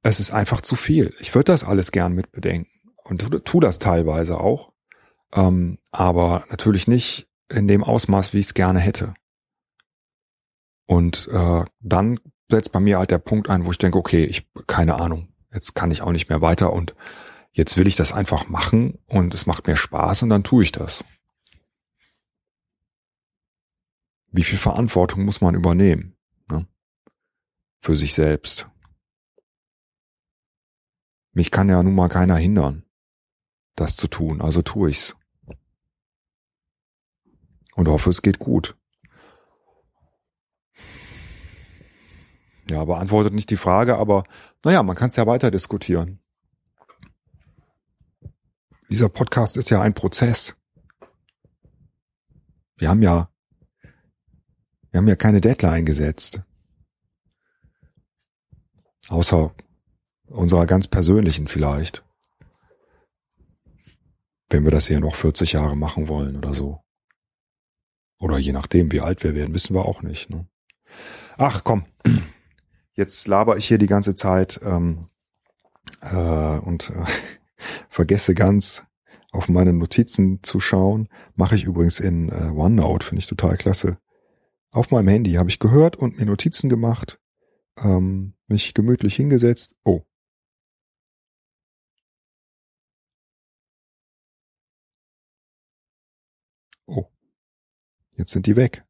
Es 0.03 0.21
ist 0.21 0.31
einfach 0.31 0.61
zu 0.61 0.77
viel. 0.77 1.15
Ich 1.19 1.35
würde 1.35 1.53
das 1.53 1.65
alles 1.65 1.93
gern 1.93 2.13
mitbedenken 2.13 2.71
und 3.05 3.23
tu, 3.23 3.39
tu 3.39 3.61
das 3.61 3.79
teilweise 3.79 4.39
auch, 4.39 4.73
ähm, 5.35 5.79
aber 5.93 6.45
natürlich 6.51 6.87
nicht 6.87 7.29
in 7.49 7.69
dem 7.69 7.83
Ausmaß, 7.83 8.35
wie 8.35 8.39
ich 8.39 8.47
es 8.47 8.55
gerne 8.55 8.81
hätte. 8.81 9.15
Und 10.87 11.29
äh, 11.33 11.65
dann 11.81 12.21
setzt 12.51 12.73
bei 12.73 12.81
mir 12.81 12.99
halt 12.99 13.11
der 13.11 13.19
Punkt 13.19 13.49
ein, 13.49 13.65
wo 13.65 13.71
ich 13.71 13.79
denke, 13.79 13.99
okay, 13.99 14.25
ich 14.25 14.47
keine 14.67 14.97
Ahnung, 14.97 15.29
jetzt 15.53 15.75
kann 15.75 15.91
ich 15.91 16.03
auch 16.03 16.13
nicht 16.13 16.29
mehr 16.29 16.41
weiter 16.41 16.73
und 16.73 16.95
jetzt 17.53 17.77
will 17.77 17.87
ich 17.87 17.97
das 17.97 18.13
einfach 18.13 18.49
machen 18.49 18.99
und 19.07 19.35
es 19.35 19.47
macht 19.47 19.67
mir 19.67 19.77
Spaß 19.77 20.23
und 20.23 20.31
dann 20.31 20.45
tue 20.45 20.65
ich 20.65 20.73
das. 20.73 21.05
Wie 24.33 24.45
viel 24.45 24.59
Verantwortung 24.59 25.25
muss 25.25 25.41
man 25.41 25.55
übernehmen? 25.55 26.17
Ne? 26.49 26.67
Für 27.81 27.97
sich 27.97 28.15
selbst. 28.15 28.69
Mich 31.33 31.51
kann 31.51 31.69
ja 31.69 31.83
nun 31.83 31.95
mal 31.95 32.09
keiner 32.09 32.37
hindern, 32.37 32.85
das 33.75 33.97
zu 33.97 34.09
tun, 34.09 34.41
also 34.41 34.63
tue 34.63 34.91
ich's. 34.91 35.17
Und 37.75 37.89
hoffe, 37.89 38.11
es 38.11 38.23
geht 38.23 38.39
gut. 38.39 38.77
Ja, 42.71 42.85
beantwortet 42.85 43.35
nicht 43.35 43.51
die 43.51 43.57
Frage, 43.57 43.97
aber 43.97 44.23
naja, 44.65 44.85
man 44.85 44.95
kann 44.95 45.09
es 45.11 45.17
ja 45.17 45.27
weiter 45.27 45.51
diskutieren. 45.51 46.21
Dieser 48.89 49.09
Podcast 49.09 49.57
ist 49.57 49.71
ja 49.71 49.81
ein 49.81 49.93
Prozess. 49.93 50.57
Wir 52.77 52.89
haben 52.89 53.03
ja, 53.03 53.29
wir 54.91 54.99
haben 54.99 55.09
ja 55.09 55.17
keine 55.17 55.41
Deadline 55.41 55.85
gesetzt. 55.85 56.43
Außer 59.09 59.53
unserer 60.27 60.67
ganz 60.67 60.87
persönlichen 60.87 61.49
vielleicht. 61.49 62.05
Wenn 64.49 64.63
wir 64.63 64.71
das 64.71 64.87
hier 64.87 65.01
noch 65.01 65.17
40 65.17 65.53
Jahre 65.53 65.77
machen 65.77 66.07
wollen 66.07 66.37
oder 66.37 66.55
so. 66.55 66.81
Oder 68.19 68.39
je 68.39 68.53
nachdem, 68.53 68.93
wie 68.93 69.01
alt 69.01 69.25
wir 69.25 69.35
werden, 69.35 69.55
wissen 69.55 69.75
wir 69.75 69.87
auch 69.87 70.03
nicht. 70.03 70.31
Ne? 70.31 70.47
Ach 71.37 71.65
komm, 71.65 71.85
Jetzt 73.01 73.27
laber 73.29 73.57
ich 73.57 73.67
hier 73.67 73.79
die 73.79 73.87
ganze 73.87 74.15
Zeit. 74.15 74.61
Ähm, 74.63 75.07
äh, 76.03 76.59
und 76.59 76.91
äh, 76.91 77.07
vergesse 77.89 78.35
ganz 78.35 78.85
auf 79.33 79.49
meine 79.49 79.73
Notizen 79.73 80.43
zu 80.43 80.61
schauen. 80.61 81.09
Mache 81.35 81.55
ich 81.55 81.65
übrigens 81.65 81.99
in 81.99 82.29
äh, 82.29 82.51
OneNote, 82.55 83.07
finde 83.07 83.21
ich 83.21 83.27
total 83.27 83.57
klasse. 83.57 83.97
Auf 84.71 84.91
meinem 84.91 85.09
Handy 85.09 85.33
habe 85.33 85.49
ich 85.49 85.59
gehört 85.59 85.97
und 85.97 86.19
mir 86.19 86.27
Notizen 86.27 86.69
gemacht, 86.69 87.19
ähm, 87.79 88.35
mich 88.49 88.75
gemütlich 88.75 89.17
hingesetzt. 89.17 89.77
Oh. 89.83 90.03
Oh. 96.87 97.07
Jetzt 98.13 98.33
sind 98.33 98.45
die 98.45 98.57
weg. 98.57 98.85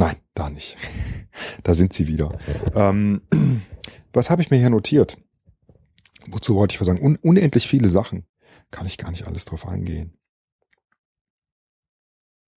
Nein, 0.00 0.16
da 0.32 0.48
nicht. 0.48 0.78
da 1.62 1.74
sind 1.74 1.92
sie 1.92 2.08
wieder. 2.08 2.38
Ähm, 2.74 3.20
was 4.14 4.30
habe 4.30 4.40
ich 4.40 4.50
mir 4.50 4.56
hier 4.56 4.70
notiert? 4.70 5.18
Wozu 6.26 6.54
wollte 6.54 6.74
ich 6.74 6.80
was 6.80 6.86
sagen? 6.86 7.02
Un 7.02 7.16
unendlich 7.16 7.68
viele 7.68 7.90
Sachen. 7.90 8.24
Kann 8.70 8.86
ich 8.86 8.96
gar 8.96 9.10
nicht 9.10 9.26
alles 9.26 9.44
drauf 9.44 9.68
eingehen. 9.68 10.16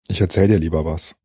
Ich 0.08 0.22
erzähle 0.22 0.48
dir 0.48 0.60
lieber 0.60 0.86
was. 0.86 1.16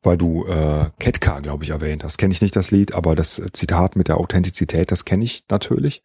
Weil 0.00 0.16
du 0.16 0.46
äh, 0.46 0.90
Ketka, 1.00 1.40
glaube 1.40 1.64
ich, 1.64 1.70
erwähnt 1.70 2.04
hast. 2.04 2.16
Kenne 2.16 2.34
ich 2.34 2.40
nicht 2.40 2.54
das 2.54 2.70
Lied, 2.70 2.94
aber 2.94 3.16
das 3.16 3.42
Zitat 3.52 3.96
mit 3.96 4.06
der 4.06 4.18
Authentizität, 4.18 4.92
das 4.92 5.04
kenne 5.04 5.24
ich 5.24 5.44
natürlich. 5.50 6.04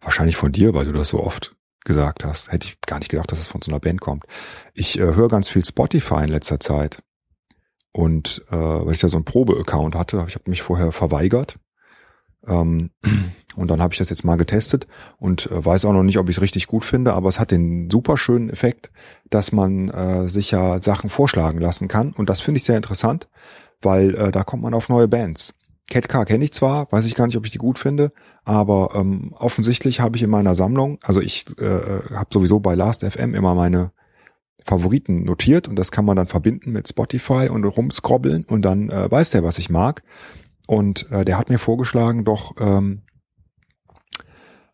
Wahrscheinlich 0.00 0.36
von 0.36 0.52
dir, 0.52 0.74
weil 0.74 0.84
du 0.84 0.92
das 0.92 1.08
so 1.08 1.24
oft 1.24 1.56
gesagt 1.84 2.24
hast. 2.24 2.52
Hätte 2.52 2.68
ich 2.68 2.80
gar 2.82 3.00
nicht 3.00 3.10
gedacht, 3.10 3.32
dass 3.32 3.40
das 3.40 3.48
von 3.48 3.62
so 3.62 3.72
einer 3.72 3.80
Band 3.80 4.00
kommt. 4.00 4.26
Ich 4.74 4.96
äh, 4.96 5.02
höre 5.02 5.28
ganz 5.28 5.48
viel 5.48 5.64
Spotify 5.64 6.22
in 6.22 6.28
letzter 6.28 6.60
Zeit. 6.60 7.02
Und 7.98 8.44
äh, 8.52 8.54
weil 8.54 8.92
ich 8.92 9.00
da 9.00 9.08
so 9.08 9.16
einen 9.16 9.24
Probe-Account 9.24 9.96
hatte, 9.96 10.24
ich 10.28 10.36
habe 10.36 10.48
mich 10.48 10.62
vorher 10.62 10.92
verweigert. 10.92 11.56
Ähm, 12.46 12.90
und 13.56 13.68
dann 13.72 13.82
habe 13.82 13.92
ich 13.92 13.98
das 13.98 14.08
jetzt 14.08 14.24
mal 14.24 14.36
getestet 14.36 14.86
und 15.18 15.50
äh, 15.50 15.64
weiß 15.64 15.84
auch 15.84 15.92
noch 15.92 16.04
nicht, 16.04 16.16
ob 16.18 16.28
ich 16.28 16.36
es 16.36 16.40
richtig 16.40 16.68
gut 16.68 16.84
finde, 16.84 17.14
aber 17.14 17.28
es 17.28 17.40
hat 17.40 17.50
den 17.50 17.90
super 17.90 18.16
schönen 18.16 18.50
Effekt, 18.50 18.92
dass 19.30 19.50
man 19.50 19.88
äh, 19.88 20.28
sich 20.28 20.52
ja 20.52 20.80
Sachen 20.80 21.10
vorschlagen 21.10 21.58
lassen 21.58 21.88
kann. 21.88 22.12
Und 22.12 22.30
das 22.30 22.40
finde 22.40 22.58
ich 22.58 22.64
sehr 22.64 22.76
interessant, 22.76 23.26
weil 23.82 24.14
äh, 24.14 24.30
da 24.30 24.44
kommt 24.44 24.62
man 24.62 24.74
auf 24.74 24.88
neue 24.88 25.08
Bands. 25.08 25.54
Cat 25.90 26.08
Car 26.08 26.24
kenne 26.24 26.44
ich 26.44 26.52
zwar, 26.52 26.86
weiß 26.92 27.04
ich 27.04 27.16
gar 27.16 27.26
nicht, 27.26 27.36
ob 27.36 27.46
ich 27.46 27.50
die 27.50 27.58
gut 27.58 27.80
finde, 27.80 28.12
aber 28.44 28.90
ähm, 28.94 29.34
offensichtlich 29.36 29.98
habe 29.98 30.16
ich 30.16 30.22
in 30.22 30.30
meiner 30.30 30.54
Sammlung, 30.54 31.00
also 31.02 31.20
ich 31.20 31.46
äh, 31.60 31.64
äh 31.64 32.14
habe 32.14 32.30
sowieso 32.32 32.60
bei 32.60 32.76
Last 32.76 33.04
FM 33.04 33.34
immer 33.34 33.56
meine 33.56 33.90
Favoriten 34.68 35.24
notiert 35.24 35.66
und 35.66 35.76
das 35.76 35.90
kann 35.90 36.04
man 36.04 36.16
dann 36.16 36.26
verbinden 36.26 36.72
mit 36.72 36.88
Spotify 36.88 37.48
und 37.48 37.64
rumscrobbeln 37.64 38.44
und 38.44 38.62
dann 38.62 38.90
äh, 38.90 39.10
weiß 39.10 39.30
der, 39.30 39.42
was 39.42 39.58
ich 39.58 39.70
mag. 39.70 40.02
Und 40.66 41.10
äh, 41.10 41.24
der 41.24 41.38
hat 41.38 41.48
mir 41.48 41.58
vorgeschlagen, 41.58 42.24
doch 42.24 42.54
ähm, 42.60 43.02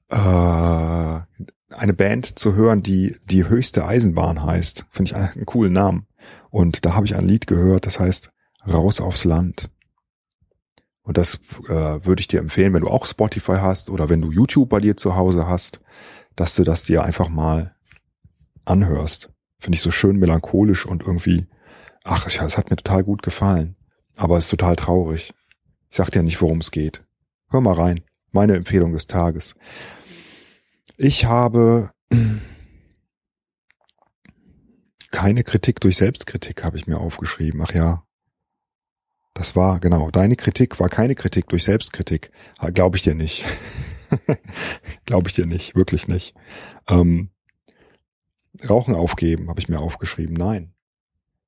äh, 0.09 0.17
eine 0.17 1.95
Band 1.97 2.39
zu 2.39 2.55
hören, 2.55 2.83
die 2.83 3.17
die 3.31 3.49
höchste 3.49 3.87
Eisenbahn 3.87 4.43
heißt. 4.43 4.85
Finde 4.91 5.11
ich 5.11 5.17
einen 5.17 5.47
coolen 5.47 5.73
Namen. 5.73 6.07
Und 6.51 6.85
da 6.85 6.95
habe 6.95 7.07
ich 7.07 7.15
ein 7.15 7.27
Lied 7.27 7.47
gehört, 7.47 7.87
das 7.87 8.01
heißt 8.01 8.31
Raus 8.67 9.01
aufs 9.01 9.25
Land. 9.25 9.71
Und 11.03 11.19
das 11.19 11.39
äh, 11.69 12.05
würde 12.05 12.21
ich 12.21 12.29
dir 12.29 12.41
empfehlen, 12.41 12.73
wenn 12.73 12.81
du 12.81 12.89
auch 12.89 13.07
Spotify 13.07 13.59
hast 13.61 13.91
oder 13.91 14.09
wenn 14.09 14.23
du 14.23 14.33
YouTube 14.33 14.71
bei 14.71 14.81
dir 14.81 14.97
zu 14.97 15.15
Hause 15.15 15.47
hast, 15.47 15.81
dass 16.35 16.55
du 16.55 16.65
das 16.65 16.85
dir 16.85 17.05
einfach 17.05 17.29
mal 17.29 17.77
anhörst. 18.65 19.34
Finde 19.65 19.77
ich 19.77 19.83
so 19.83 19.91
schön 19.91 20.19
melancholisch 20.19 20.85
und 20.85 21.05
irgendwie, 21.05 21.47
ach, 22.03 22.27
es 22.27 22.59
hat 22.59 22.69
mir 22.69 22.77
total 22.77 23.03
gut 23.03 23.23
gefallen. 23.23 23.77
Aber 24.15 24.37
es 24.37 24.45
ist 24.45 24.51
total 24.51 24.77
traurig. 24.77 25.33
Ich 25.89 25.97
sag 25.97 26.11
dir 26.11 26.23
nicht, 26.23 26.43
worum 26.43 26.59
es 26.59 26.71
geht. 26.71 27.03
Hör 27.49 27.63
mal 27.63 27.73
rein. 27.73 28.05
Meine 28.31 28.57
Empfehlung 28.57 28.93
des 28.93 29.07
Tages. 29.07 29.55
Ich 30.99 31.25
habe 31.25 31.93
keine 35.11 35.45
Kritik 35.45 35.81
durch 35.81 35.97
Selbstkritik, 35.97 36.63
habe 36.63 36.77
ich 36.77 36.87
mir 36.87 36.99
aufgeschrieben. 36.99 37.63
Ach 37.63 37.73
ja. 37.73 38.05
Das 39.33 39.57
war, 39.57 39.81
genau, 39.81 40.11
deine 40.11 40.37
Kritik 40.37 40.79
war 40.79 40.91
keine 40.91 41.15
Kritik 41.15 41.49
durch 41.49 41.65
Selbstkritik. 41.65 42.31
Glaube 42.75 42.99
ich 42.99 43.03
dir 43.03 43.15
nicht. 43.15 43.47
Glaube 45.07 45.31
ich 45.31 45.35
dir 45.35 45.47
nicht, 45.47 45.75
wirklich 45.75 46.07
nicht. 46.07 46.35
Ähm, 46.87 47.31
Rauchen 48.69 48.95
aufgeben, 48.95 49.49
habe 49.49 49.61
ich 49.61 49.69
mir 49.69 49.81
aufgeschrieben. 49.81 50.37
Nein. 50.37 50.75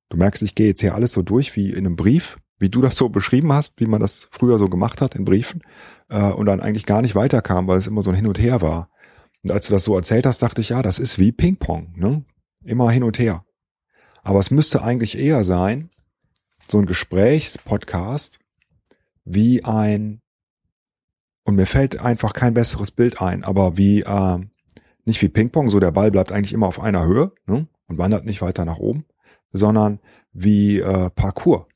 Du 0.09 0.17
merkst, 0.17 0.41
ich 0.43 0.55
gehe 0.55 0.67
jetzt 0.67 0.81
hier 0.81 0.95
alles 0.95 1.11
so 1.11 1.21
durch 1.21 1.55
wie 1.55 1.69
in 1.69 1.85
einem 1.85 1.95
Brief, 1.95 2.37
wie 2.59 2.69
du 2.69 2.81
das 2.81 2.95
so 2.95 3.09
beschrieben 3.09 3.53
hast, 3.53 3.79
wie 3.79 3.85
man 3.85 4.01
das 4.01 4.27
früher 4.31 4.57
so 4.57 4.67
gemacht 4.67 5.01
hat 5.01 5.15
in 5.15 5.25
Briefen 5.25 5.63
äh, 6.09 6.31
und 6.31 6.45
dann 6.45 6.61
eigentlich 6.61 6.85
gar 6.85 7.01
nicht 7.01 7.15
weiterkam, 7.15 7.67
weil 7.67 7.77
es 7.77 7.87
immer 7.87 8.01
so 8.01 8.11
ein 8.11 8.15
Hin 8.15 8.27
und 8.27 8.39
Her 8.39 8.61
war. 8.61 8.89
Und 9.43 9.51
als 9.51 9.67
du 9.67 9.73
das 9.73 9.83
so 9.83 9.95
erzählt 9.95 10.25
hast, 10.25 10.41
dachte 10.41 10.61
ich, 10.61 10.69
ja, 10.69 10.81
das 10.81 10.99
ist 10.99 11.19
wie 11.19 11.31
Ping-Pong, 11.31 11.93
ne? 11.95 12.25
Immer 12.63 12.91
hin 12.91 13.03
und 13.03 13.17
her. 13.17 13.45
Aber 14.23 14.39
es 14.39 14.51
müsste 14.51 14.81
eigentlich 14.81 15.17
eher 15.17 15.45
sein, 15.45 15.89
so 16.67 16.79
ein 16.79 16.85
Gesprächspodcast 16.85 18.39
wie 19.23 19.63
ein, 19.63 20.21
und 21.43 21.55
mir 21.55 21.65
fällt 21.65 21.99
einfach 22.01 22.33
kein 22.33 22.53
besseres 22.53 22.91
Bild 22.91 23.21
ein, 23.21 23.45
aber 23.45 23.77
wie 23.77 24.01
äh, 24.01 24.39
nicht 25.07 25.21
wie 25.21 25.29
Ping-Pong, 25.29 25.69
so 25.69 25.79
der 25.79 25.91
Ball 25.91 26.11
bleibt 26.11 26.33
eigentlich 26.33 26.51
immer 26.51 26.67
auf 26.67 26.81
einer 26.81 27.05
Höhe 27.05 27.31
ne, 27.45 27.67
und 27.87 27.97
wandert 27.97 28.25
nicht 28.25 28.41
weiter 28.41 28.65
nach 28.65 28.77
oben, 28.77 29.05
sondern 29.51 29.99
wie 30.33 30.79
äh, 30.79 31.09
Parkour. 31.09 31.69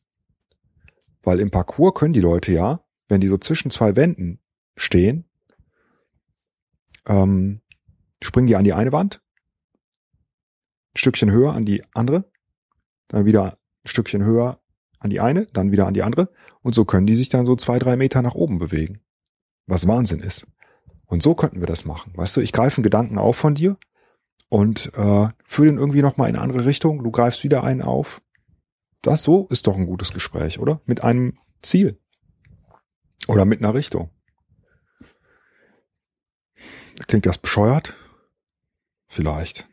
Weil 1.23 1.39
im 1.39 1.49
Parkour 1.49 1.93
können 1.93 2.13
die 2.13 2.19
Leute 2.19 2.51
ja, 2.51 2.83
wenn 3.07 3.21
die 3.21 3.29
so 3.29 3.37
zwischen 3.37 3.71
zwei 3.71 3.95
Wänden 3.95 4.39
stehen, 4.75 5.29
ähm, 7.07 7.61
springen 8.21 8.47
die 8.47 8.57
an 8.57 8.65
die 8.65 8.73
eine 8.73 8.91
Wand, 8.91 9.21
ein 10.93 10.97
Stückchen 10.97 11.31
höher 11.31 11.53
an 11.53 11.63
die 11.63 11.83
andere, 11.93 12.29
dann 13.07 13.25
wieder 13.25 13.57
ein 13.85 13.87
Stückchen 13.87 14.25
höher 14.25 14.59
an 14.99 15.09
die 15.09 15.21
eine, 15.21 15.45
dann 15.45 15.71
wieder 15.71 15.87
an 15.87 15.93
die 15.93 16.03
andere 16.03 16.33
und 16.61 16.75
so 16.75 16.83
können 16.83 17.07
die 17.07 17.15
sich 17.15 17.29
dann 17.29 17.45
so 17.45 17.55
zwei, 17.55 17.79
drei 17.79 17.95
Meter 17.95 18.21
nach 18.21 18.35
oben 18.35 18.59
bewegen. 18.59 18.99
Was 19.67 19.87
Wahnsinn 19.87 20.19
ist. 20.19 20.47
Und 21.11 21.21
so 21.21 21.35
könnten 21.35 21.59
wir 21.59 21.67
das 21.67 21.83
machen. 21.83 22.13
Weißt 22.15 22.37
du, 22.37 22.41
ich 22.41 22.53
greife 22.53 22.77
einen 22.77 22.83
Gedanken 22.83 23.17
auf 23.17 23.35
von 23.35 23.53
dir 23.53 23.75
und 24.47 24.93
äh, 24.95 25.27
führe 25.43 25.67
den 25.67 25.77
irgendwie 25.77 26.01
nochmal 26.01 26.29
in 26.29 26.37
eine 26.37 26.43
andere 26.43 26.65
Richtung. 26.65 27.03
Du 27.03 27.11
greifst 27.11 27.43
wieder 27.43 27.65
einen 27.65 27.81
auf. 27.81 28.21
Das 29.01 29.21
so 29.21 29.45
ist 29.49 29.67
doch 29.67 29.75
ein 29.75 29.87
gutes 29.87 30.13
Gespräch, 30.13 30.57
oder? 30.57 30.79
Mit 30.85 31.03
einem 31.03 31.37
Ziel. 31.61 31.99
Oder 33.27 33.43
mit 33.43 33.59
einer 33.59 33.73
Richtung. 33.73 34.09
Klingt 37.07 37.25
das 37.25 37.39
bescheuert? 37.39 37.93
Vielleicht 39.07 39.67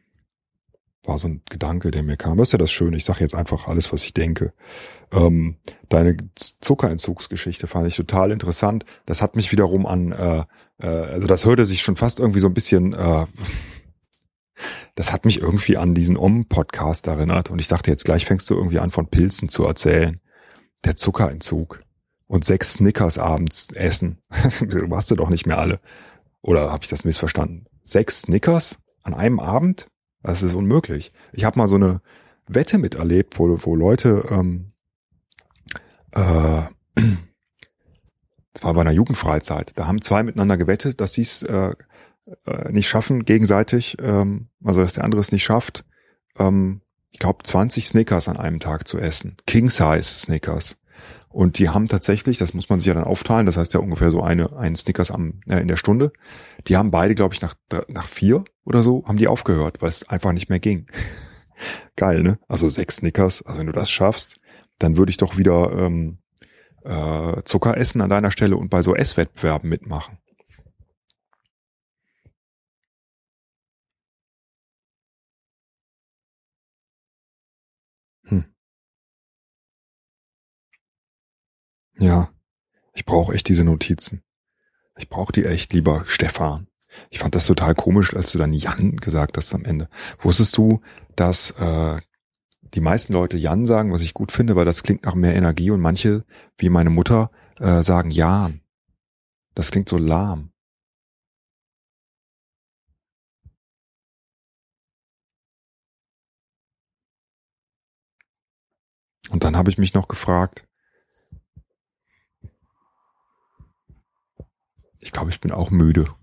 war 1.09 1.19
so 1.19 1.29
ein 1.29 1.43
Gedanke, 1.49 1.91
der 1.91 2.03
mir 2.03 2.17
kam. 2.17 2.39
Das 2.39 2.49
ist 2.49 2.53
ja 2.53 2.59
das 2.59 2.71
Schöne. 2.71 2.97
Ich 2.97 3.05
sage 3.05 3.21
jetzt 3.21 3.35
einfach 3.35 3.67
alles, 3.67 3.93
was 3.93 4.05
ich 4.05 4.15
denke. 4.15 4.53
Ähm, 5.11 5.57
deine 5.89 6.17
Zuckerentzugsgeschichte 6.37 7.67
fand 7.67 7.89
ich 7.89 7.97
total 7.97 8.31
interessant. 8.31 8.85
Das 9.07 9.23
hat 9.23 9.35
mich 9.35 9.51
wiederum 9.51 9.87
an, 9.87 10.13
äh, 10.13 10.45
äh, 10.81 10.87
also 10.87 11.27
das 11.27 11.45
hörte 11.45 11.65
sich 11.65 11.83
schon 11.83 11.97
fast 11.97 12.21
irgendwie 12.21 12.41
so 12.41 12.47
ein 12.47 12.55
bisschen, 12.55 12.93
äh, 12.93 13.27
das 14.95 15.11
hat 15.11 15.25
mich 15.25 15.41
irgendwie 15.41 15.77
an 15.77 15.95
diesen 15.95 16.17
Om-Podcast 16.17 17.07
erinnert. 17.07 17.51
Und 17.51 17.59
ich 17.59 17.69
dachte, 17.69 17.91
jetzt 17.91 18.05
gleich 18.05 18.27
fängst 18.27 18.49
du 18.51 18.55
irgendwie 18.55 18.79
an, 18.79 18.91
von 18.91 19.09
Pilzen 19.09 19.49
zu 19.49 19.65
erzählen. 19.65 20.21
Der 20.85 20.97
Zuckerentzug. 20.97 21.81
Und 22.27 22.45
sechs 22.45 22.75
Snickers 22.75 23.17
abends 23.17 23.73
essen. 23.73 24.19
du 24.61 24.95
hast 24.95 25.11
du 25.11 25.17
doch 25.17 25.31
nicht 25.31 25.47
mehr 25.47 25.59
alle. 25.59 25.81
Oder 26.43 26.71
habe 26.71 26.85
ich 26.85 26.91
das 26.91 27.05
missverstanden? 27.05 27.67
Sechs 27.83 28.23
Snickers 28.23 28.79
an 29.03 29.15
einem 29.15 29.41
Abend? 29.41 29.89
Das 30.23 30.43
ist 30.43 30.55
unmöglich. 30.55 31.13
Ich 31.33 31.45
habe 31.45 31.59
mal 31.59 31.69
so 31.69 31.77
eine 31.77 32.01
Wette 32.47 32.79
miterlebt, 32.79 33.39
wo, 33.39 33.59
wo 33.63 33.77
Leute, 33.77 34.27
ähm, 34.31 34.73
äh, 36.13 36.63
das 38.53 38.63
war 38.63 38.75
bei 38.75 38.81
einer 38.81 38.93
Jugendfreizeit, 38.93 39.73
da 39.77 39.87
haben 39.87 40.03
zwei 40.03 40.23
miteinander 40.23 40.57
gewettet, 40.57 41.01
dass 41.01 41.13
sie 41.13 41.23
es 41.23 41.43
äh, 41.43 41.75
äh, 42.47 42.73
nicht 42.73 42.89
schaffen, 42.89 43.25
gegenseitig, 43.25 43.97
ähm, 44.01 44.49
also 44.65 44.81
dass 44.81 44.95
der 44.95 45.05
andere 45.05 45.21
es 45.21 45.33
nicht 45.33 45.45
schafft, 45.45 45.85
ähm, 46.39 46.83
ich 47.11 47.19
glaube 47.19 47.43
20 47.43 47.89
Snickers 47.89 48.29
an 48.29 48.37
einem 48.37 48.61
Tag 48.61 48.87
zu 48.87 48.99
essen. 48.99 49.37
King 49.47 49.71
Size 49.71 50.03
Snickers. 50.03 50.79
Und 51.39 51.61
die 51.61 51.69
haben 51.69 51.87
tatsächlich, 51.87 52.37
das 52.37 52.53
muss 52.53 52.69
man 52.69 52.81
sich 52.81 52.89
ja 52.89 52.95
dann 52.95 53.05
aufteilen, 53.05 53.47
das 53.47 53.57
heißt 53.57 53.73
ja 53.73 53.79
ungefähr 53.79 54.11
so 54.11 54.21
eine, 54.21 54.57
einen 54.57 54.75
Snickers 54.75 55.13
am, 55.13 55.35
äh, 55.47 55.61
in 55.61 55.69
der 55.69 55.77
Stunde. 55.77 56.13
Die 56.67 56.77
haben 56.77 56.91
beide, 56.91 57.15
glaube 57.15 57.33
ich, 57.33 57.41
nach, 57.41 57.55
nach 57.87 58.09
vier 58.09 58.43
oder 58.65 58.83
so, 58.83 59.05
haben 59.07 59.19
die 59.19 59.29
aufgehört, 59.29 59.81
weil 59.81 59.89
es 59.89 60.09
einfach 60.09 60.33
nicht 60.33 60.49
mehr 60.49 60.59
ging. 60.59 60.89
Geil, 61.95 62.25
ne? 62.25 62.41
Also 62.49 62.69
sechs 62.69 62.97
Snickers, 62.97 63.43
also 63.43 63.61
wenn 63.61 63.69
du 63.69 63.73
das 63.73 63.89
schaffst, 63.89 64.41
dann 64.81 64.97
würde 64.97 65.11
ich 65.11 65.17
doch 65.17 65.37
wieder 65.37 65.71
ähm, 65.79 66.19
äh, 66.83 67.41
Zucker 67.45 67.77
essen 67.77 68.01
an 68.01 68.11
deiner 68.11 68.33
Stelle 68.33 68.57
und 68.57 68.69
bei 68.69 68.83
so 68.83 68.97
Esswettbewerben 68.97 69.71
mitmachen. 69.71 70.19
Ja, 81.99 82.31
ich 82.95 83.05
brauche 83.05 83.35
echt 83.35 83.49
diese 83.49 83.65
Notizen. 83.65 84.23
Ich 84.97 85.09
brauche 85.09 85.33
die 85.33 85.45
echt, 85.45 85.73
lieber 85.73 86.05
Stefan. 86.07 86.69
Ich 87.11 87.19
fand 87.19 87.35
das 87.35 87.47
total 87.47 87.75
komisch, 87.75 88.15
als 88.15 88.33
du 88.33 88.39
dann 88.39 88.53
Jan 88.53 88.97
gesagt 88.97 89.37
hast 89.37 89.55
am 89.55 89.65
Ende. 89.65 89.89
Wusstest 90.21 90.57
du, 90.57 90.81
dass 91.17 91.53
äh, 91.53 92.01
die 92.75 92.81
meisten 92.81 93.13
Leute 93.13 93.37
Jan 93.37 93.67
sagen, 93.67 93.93
was 93.93 94.03
ich 94.03 94.15
gut 94.15 94.33
finde, 94.33 94.57
weil 94.57 94.65
das 94.65 94.83
klingt 94.83 95.05
nach 95.05 95.15
mehr 95.15 95.35
Energie 95.35 95.71
und 95.71 95.81
manche, 95.81 96.25
wie 96.57 96.69
meine 96.69 96.91
Mutter, 96.91 97.31
äh, 97.59 97.83
sagen 97.83 98.11
Jan. 98.11 98.63
Das 99.55 99.71
klingt 99.71 99.89
so 99.89 99.99
lahm. 99.99 100.53
Und 109.31 109.45
dann 109.45 109.57
habe 109.57 109.71
ich 109.71 109.79
mich 109.79 109.95
noch 109.95 110.09
gefragt, 110.09 110.68
ich 115.01 115.13
glaube, 115.13 115.31
ich 115.31 115.41
bin 115.41 115.53
auch 115.53 115.71
müde, 115.71 116.15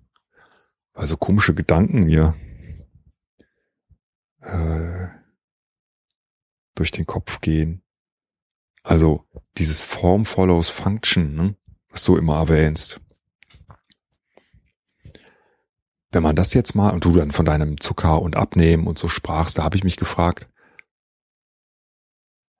weil 0.93 1.07
so 1.07 1.17
komische 1.17 1.53
Gedanken 1.53 2.05
mir 2.05 2.35
äh, 4.41 5.07
durch 6.75 6.91
den 6.91 7.05
Kopf 7.05 7.41
gehen. 7.41 7.81
Also 8.83 9.25
dieses 9.57 9.81
Form 9.81 10.25
follows 10.25 10.69
Function, 10.69 11.35
ne, 11.35 11.55
was 11.89 12.03
du 12.03 12.17
immer 12.17 12.37
erwähnst. 12.37 13.01
Wenn 16.11 16.23
man 16.23 16.35
das 16.35 16.53
jetzt 16.53 16.75
mal, 16.75 16.93
und 16.93 17.03
du 17.03 17.11
dann 17.13 17.31
von 17.31 17.45
deinem 17.45 17.79
Zucker 17.79 18.21
und 18.21 18.35
Abnehmen 18.35 18.87
und 18.87 18.97
so 18.97 19.09
sprachst, 19.09 19.57
da 19.57 19.63
habe 19.63 19.75
ich 19.75 19.83
mich 19.83 19.97
gefragt, 19.97 20.47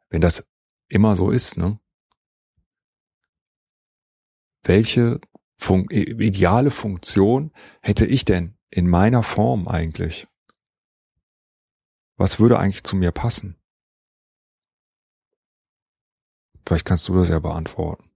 wenn 0.09 0.21
das 0.21 0.45
immer 0.87 1.15
so 1.15 1.29
ist, 1.29 1.57
ne? 1.57 1.79
Welche 4.63 5.21
Fun 5.57 5.87
ideale 5.89 6.71
Funktion 6.71 7.51
hätte 7.81 8.05
ich 8.05 8.25
denn 8.25 8.57
in 8.69 8.89
meiner 8.89 9.23
Form 9.23 9.67
eigentlich? 9.67 10.27
Was 12.17 12.39
würde 12.39 12.59
eigentlich 12.59 12.83
zu 12.83 12.95
mir 12.95 13.11
passen? 13.11 13.57
Vielleicht 16.65 16.85
kannst 16.85 17.07
du 17.07 17.15
das 17.15 17.29
ja 17.29 17.39
beantworten. 17.39 18.09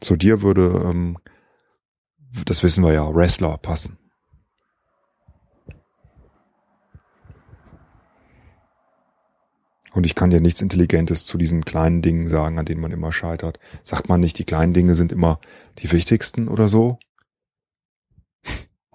Zu 0.00 0.16
dir 0.16 0.42
würde, 0.42 0.82
ähm, 0.84 1.18
das 2.44 2.62
wissen 2.62 2.84
wir 2.84 2.92
ja, 2.92 3.14
Wrestler 3.14 3.58
passen. 3.58 3.98
Und 9.96 10.04
ich 10.04 10.14
kann 10.14 10.28
dir 10.28 10.42
nichts 10.42 10.60
Intelligentes 10.60 11.24
zu 11.24 11.38
diesen 11.38 11.64
kleinen 11.64 12.02
Dingen 12.02 12.28
sagen, 12.28 12.58
an 12.58 12.66
denen 12.66 12.82
man 12.82 12.92
immer 12.92 13.12
scheitert. 13.12 13.58
Sagt 13.82 14.10
man 14.10 14.20
nicht, 14.20 14.38
die 14.38 14.44
kleinen 14.44 14.74
Dinge 14.74 14.94
sind 14.94 15.10
immer 15.10 15.40
die 15.78 15.90
wichtigsten 15.90 16.48
oder 16.48 16.68
so? 16.68 16.98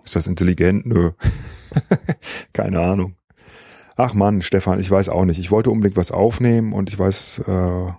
Ist 0.03 0.15
das 0.15 0.27
intelligent? 0.27 0.85
Nö. 0.85 1.13
Keine 2.53 2.81
Ahnung. 2.81 3.15
Ach 3.95 4.13
man, 4.13 4.43
Stefan, 4.43 4.79
ich 4.79 4.91
weiß 4.91 5.09
auch 5.09 5.25
nicht. 5.25 5.39
Ich 5.39 5.49
wollte 5.49 5.71
unbedingt 5.71 5.97
was 5.97 6.11
aufnehmen 6.11 6.71
und 6.71 6.87
ich 6.87 6.99
weiß, 6.99 7.39
äh, 7.47 7.91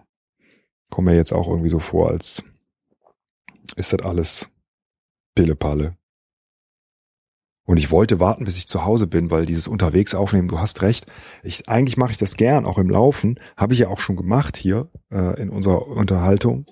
komme 0.88 1.11
mir 1.11 1.16
jetzt 1.16 1.32
auch 1.32 1.49
irgendwie 1.49 1.71
so 1.71 1.80
vor, 1.80 2.09
als 2.09 2.44
ist 3.75 3.92
das 3.92 4.02
alles 4.02 4.49
Pillepalle. 5.35 5.97
Und 7.64 7.76
ich 7.76 7.90
wollte 7.90 8.19
warten, 8.19 8.45
bis 8.45 8.57
ich 8.57 8.66
zu 8.66 8.85
Hause 8.85 9.07
bin, 9.07 9.31
weil 9.31 9.47
dieses 9.47 9.69
unterwegs 9.69 10.14
aufnehmen, 10.14 10.49
du 10.49 10.59
hast 10.59 10.83
recht. 10.83 11.07
Ich, 11.42 11.69
eigentlich 11.69 11.97
mache 11.97 12.11
ich 12.11 12.19
das 12.19 12.37
gern, 12.37 12.66
auch 12.66 12.78
im 12.78 12.90
Laufen. 12.90 13.38
Habe 13.57 13.73
ich 13.73 13.81
ja 13.81 13.88
auch 13.88 14.00
schon 14.00 14.16
gemacht 14.16 14.57
hier 14.57 14.88
äh, 15.11 15.40
in 15.40 15.49
unserer 15.49 15.87
Unterhaltung. 15.87 16.66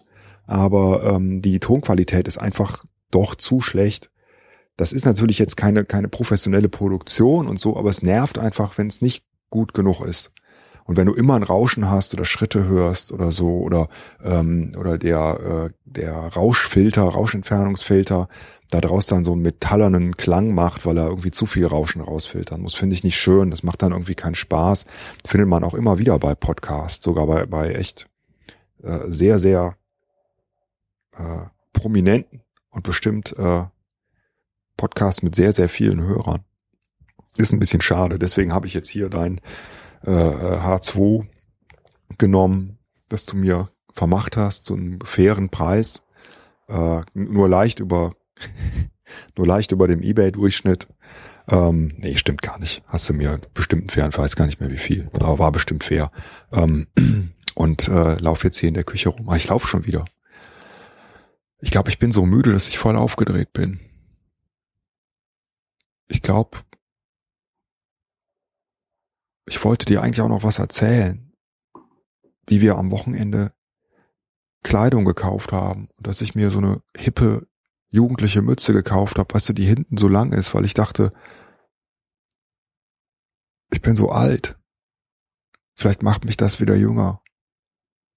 Aber 0.47 1.05
ähm, 1.05 1.43
die 1.43 1.61
Tonqualität 1.61 2.27
ist 2.27 2.39
einfach 2.39 2.85
doch 3.11 3.37
zu 3.37 3.61
schlecht. 3.61 4.11
Das 4.77 4.93
ist 4.93 5.05
natürlich 5.05 5.39
jetzt 5.39 5.57
keine, 5.57 5.85
keine 5.85 6.09
professionelle 6.09 6.69
Produktion 6.69 7.47
und 7.47 7.61
so, 7.61 7.77
aber 7.77 7.91
es 7.91 8.03
nervt 8.03 8.39
einfach, 8.39 8.79
wenn 8.79 8.87
es 8.87 9.03
nicht 9.03 9.25
gut 9.51 9.75
genug 9.75 10.01
ist. 10.01 10.33
Und 10.91 10.97
wenn 10.97 11.07
du 11.07 11.15
immer 11.15 11.37
ein 11.37 11.45
Rauschen 11.45 11.89
hast 11.89 12.15
oder 12.15 12.25
Schritte 12.25 12.65
hörst 12.65 13.13
oder 13.13 13.31
so 13.31 13.61
oder 13.61 13.87
ähm, 14.25 14.73
oder 14.77 14.99
der 14.99 15.71
äh, 15.71 15.75
der 15.85 16.17
Rauschfilter, 16.17 17.03
Rauschentfernungsfilter 17.03 18.29
da 18.71 18.81
draus 18.81 19.07
dann 19.07 19.25
so 19.25 19.31
einen 19.31 19.43
metallernen 19.43 20.17
Klang 20.17 20.53
macht, 20.53 20.85
weil 20.87 20.99
er 20.99 21.07
irgendwie 21.07 21.31
zu 21.31 21.47
viel 21.47 21.65
Rauschen 21.65 22.03
rausfiltern 22.03 22.61
muss, 22.61 22.75
finde 22.75 22.95
ich 22.95 23.05
nicht 23.05 23.21
schön. 23.21 23.53
Das 23.53 23.63
macht 23.63 23.83
dann 23.83 23.93
irgendwie 23.93 24.17
keinen 24.17 24.35
Spaß. 24.35 24.85
Findet 25.25 25.49
man 25.49 25.63
auch 25.63 25.75
immer 25.75 25.99
wieder 25.99 26.19
bei 26.19 26.35
Podcasts, 26.35 27.05
sogar 27.05 27.29
bei 27.29 27.47
bei 27.47 27.73
echt 27.73 28.11
äh, 28.83 29.03
sehr 29.07 29.39
sehr 29.39 29.77
äh, 31.17 31.47
prominenten 31.73 32.43
und 32.71 32.83
bestimmt 32.83 33.33
äh, 33.39 33.63
Podcasts 34.77 35.23
mit 35.23 35.37
sehr 35.37 35.53
sehr 35.53 35.69
vielen 35.69 36.03
Hörern. 36.03 36.41
Ist 37.39 37.53
ein 37.53 37.61
bisschen 37.61 37.81
schade. 37.81 38.19
Deswegen 38.19 38.53
habe 38.53 38.67
ich 38.67 38.75
jetzt 38.75 38.89
hier 38.89 39.09
dein 39.09 39.41
äh, 40.05 40.11
H2 40.11 41.27
genommen, 42.19 42.79
das 43.09 43.27
du 43.27 43.37
mir 43.37 43.71
vermacht 43.93 44.37
hast, 44.37 44.65
so 44.65 44.75
einen 44.75 45.01
fairen 45.03 45.51
Preis, 45.51 46.03
äh, 46.69 47.03
nur 47.15 47.49
leicht 47.49 47.81
über 47.81 48.15
nur 49.37 49.47
leicht 49.47 49.73
über 49.73 49.89
dem 49.89 50.03
eBay-Durchschnitt. 50.03 50.89
Ähm, 51.49 51.95
nee, 51.99 52.17
stimmt 52.17 52.43
gar 52.43 52.59
nicht. 52.59 52.83
Hast 52.87 53.09
du 53.09 53.13
mir 53.13 53.41
bestimmt 53.55 53.83
einen 53.83 53.91
fairen, 53.91 54.17
weiß 54.17 54.37
gar 54.37 54.47
nicht 54.47 54.61
mehr 54.61 54.71
wie 54.71 54.77
viel, 54.77 55.11
aber 55.13 55.39
war 55.39 55.53
bestimmt 55.53 55.85
fair. 55.85 56.11
Ähm, 56.53 56.87
und 57.55 57.89
äh, 57.89 58.15
lauf 58.17 58.45
jetzt 58.45 58.59
hier 58.59 58.69
in 58.69 58.75
der 58.75 58.85
Küche 58.85 59.09
rum. 59.09 59.29
Ah, 59.29 59.37
ich 59.37 59.49
laufe 59.49 59.67
schon 59.67 59.87
wieder. 59.87 60.05
Ich 61.61 61.71
glaube, 61.71 61.91
ich 61.91 61.99
bin 61.99 62.13
so 62.13 62.25
müde, 62.25 62.53
dass 62.53 62.69
ich 62.69 62.79
voll 62.79 62.97
aufgedreht 62.97 63.53
bin. 63.53 63.81
Ich 66.09 66.23
glaube, 66.23 66.59
ich 69.51 69.65
wollte 69.65 69.85
dir 69.85 70.01
eigentlich 70.01 70.21
auch 70.21 70.29
noch 70.29 70.45
was 70.45 70.61
erzählen, 70.61 71.33
wie 72.47 72.61
wir 72.61 72.77
am 72.77 72.93
Wochenende 72.93 73.53
Kleidung 74.63 75.05
gekauft 75.05 75.51
haben 75.51 75.89
und 75.97 76.07
dass 76.07 76.21
ich 76.21 76.37
mir 76.37 76.53
so 76.53 76.59
eine 76.59 76.83
hippe 76.97 77.49
jugendliche 77.89 78.43
Mütze 78.43 78.73
gekauft 78.73 79.19
habe, 79.19 79.35
weißt 79.35 79.49
du, 79.49 79.53
die 79.53 79.65
hinten 79.65 79.97
so 79.97 80.07
lang 80.07 80.33
ist, 80.33 80.55
weil 80.55 80.65
ich 80.65 80.75
dachte, 80.75 81.13
ich 83.73 83.83
bin 83.83 83.97
so 83.97 84.11
alt. 84.11 84.61
Vielleicht 85.75 86.05
macht 86.05 86.25
mich 86.25 86.37
das 86.37 86.61
wieder 86.61 86.77
jünger. 86.77 87.21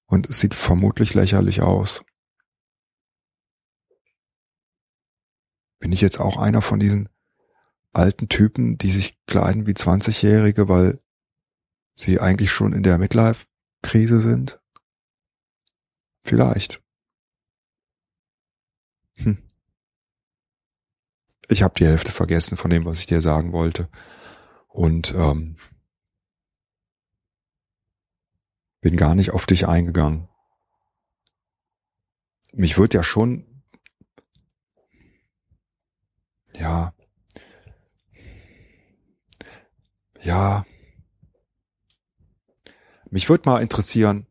Und 0.05 0.29
es 0.29 0.39
sieht 0.39 0.53
vermutlich 0.53 1.15
lächerlich 1.15 1.63
aus. 1.63 2.05
Bin 5.79 5.91
ich 5.91 6.01
jetzt 6.01 6.19
auch 6.19 6.37
einer 6.37 6.61
von 6.61 6.79
diesen 6.79 7.09
alten 7.91 8.29
Typen, 8.29 8.77
die 8.77 8.91
sich 8.91 9.17
kleiden 9.25 9.65
wie 9.65 9.73
20-Jährige, 9.73 10.69
weil 10.69 10.99
sie 11.95 12.19
eigentlich 12.19 12.51
schon 12.51 12.73
in 12.73 12.83
der 12.83 12.97
Midlife-Krise 12.97 14.19
sind? 14.19 14.59
Vielleicht. 16.23 16.81
Hm. 19.15 19.37
Ich 21.49 21.61
habe 21.61 21.75
die 21.77 21.85
Hälfte 21.85 22.11
vergessen 22.11 22.57
von 22.57 22.71
dem, 22.71 22.85
was 22.85 22.99
ich 22.99 23.05
dir 23.05 23.21
sagen 23.21 23.51
wollte. 23.51 23.89
Und 24.67 25.13
ähm, 25.15 25.57
bin 28.81 28.97
gar 28.97 29.15
nicht 29.15 29.31
auf 29.31 29.45
dich 29.45 29.67
eingegangen. 29.67 30.27
Mich 32.53 32.77
wird 32.77 32.93
ja 32.93 33.03
schon, 33.03 33.63
ja, 36.53 36.93
ja, 40.21 40.65
mich 43.13 43.29
würde 43.29 43.47
mal 43.47 43.61
interessieren, 43.61 44.25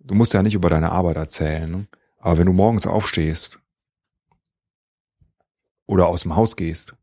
du 0.00 0.16
musst 0.16 0.34
ja 0.34 0.42
nicht 0.42 0.54
über 0.54 0.68
deine 0.68 0.90
Arbeit 0.90 1.16
erzählen, 1.16 1.70
ne? 1.70 1.86
aber 2.18 2.38
wenn 2.38 2.46
du 2.46 2.52
morgens 2.52 2.88
aufstehst 2.88 3.60
oder 5.86 6.08
aus 6.08 6.22
dem 6.22 6.34
Haus 6.34 6.56
gehst 6.56 6.96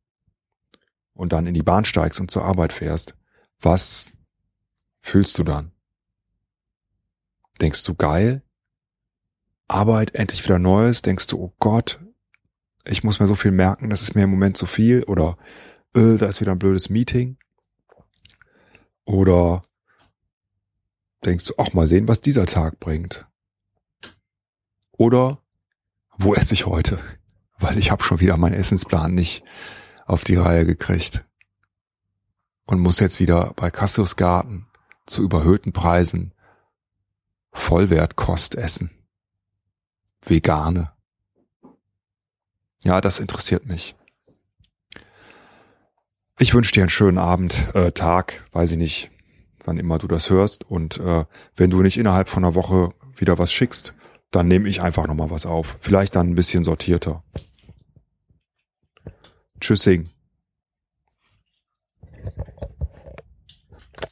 und 1.13 1.32
dann 1.32 1.48
in 1.48 1.54
die 1.54 1.63
Bahn 1.63 1.86
steigst 1.86 2.20
und 2.20 2.30
zur 2.30 2.44
Arbeit 2.44 2.74
fährst, 2.74 3.16
was 3.62 4.10
fühlst 5.00 5.38
du 5.38 5.46
dann? 5.46 5.72
Denkst 7.62 7.86
du 7.86 7.96
geil? 7.96 8.44
Arbeit, 9.70 10.13
endlich 10.13 10.44
wieder 10.44 10.60
Neues? 10.60 11.04
Denkst 11.04 11.28
du, 11.28 11.40
oh 11.40 11.54
Gott, 11.60 12.02
ich 12.84 13.02
muss 13.02 13.22
mir 13.22 13.28
so 13.28 13.36
viel 13.36 13.52
merken, 13.52 13.90
das 13.90 14.02
ist 14.02 14.13
mir 14.13 14.24
im 14.24 14.32
Moment 14.32 14.58
zu 14.58 14.66
viel? 14.66 15.04
Oder 15.06 15.38
äh, 15.96 16.18
da 16.18 16.26
ist 16.26 16.42
wieder 16.42 16.52
ein 16.52 16.60
blödes 16.60 16.90
Meeting? 16.90 17.38
Oder 19.06 19.62
denkst 21.25 21.45
du, 21.45 21.53
ach 21.58 21.73
mal 21.73 21.88
sehen, 21.88 22.08
was 22.08 22.21
dieser 22.21 22.45
Tag 22.45 22.80
bringt. 22.80 23.27
Oder 24.91 25.41
wo 26.17 26.34
esse 26.34 26.53
ich 26.53 26.65
heute? 26.65 26.99
Weil 27.60 27.77
ich 27.77 27.91
habe 27.91 28.03
schon 28.03 28.19
wieder 28.19 28.38
meinen 28.38 28.53
Essensplan 28.53 29.13
nicht 29.13 29.43
auf 30.06 30.23
die 30.23 30.36
Reihe 30.36 30.65
gekriegt. 30.65 31.25
Und 32.65 32.80
muss 32.80 32.99
jetzt 32.99 33.19
wieder 33.19 33.53
bei 33.56 33.71
Cassius 33.71 34.15
Garten 34.15 34.67
zu 35.06 35.23
überhöhten 35.23 35.71
Preisen 35.71 36.34
Vollwertkost 37.51 38.56
essen. 38.56 38.91
Vegane. 40.21 40.91
Ja, 42.84 43.01
das 43.01 43.19
interessiert 43.19 43.65
mich. 43.65 43.95
Ich 46.39 46.53
wünsche 46.53 46.71
dir 46.71 46.84
einen 46.84 46.89
schönen 46.89 47.17
Abend, 47.17 47.73
äh, 47.73 47.91
Tag, 47.91 48.47
weiß 48.51 48.73
ich 48.73 48.77
nicht, 48.77 49.12
wann 49.67 49.77
immer 49.77 49.99
du 49.99 50.08
das 50.08 50.30
hörst. 50.30 50.63
Und 50.63 50.97
äh, 50.97 51.25
wenn 51.56 51.69
du 51.69 51.82
nicht 51.82 51.97
innerhalb 51.97 52.30
von 52.30 52.43
einer 52.43 52.56
Woche 52.56 52.89
wieder 53.15 53.38
was 53.38 53.51
schickst, 53.51 53.93
dann 54.32 54.47
nehme 54.47 54.67
ich 54.67 54.82
einfach 54.82 55.06
nochmal 55.08 55.30
was 55.30 55.45
auf. 55.45 55.77
Vielleicht 55.80 56.15
dann 56.15 56.30
ein 56.30 56.36
bisschen 56.36 56.63
sortierter. 56.63 57.23
Tschüssing. 59.60 60.10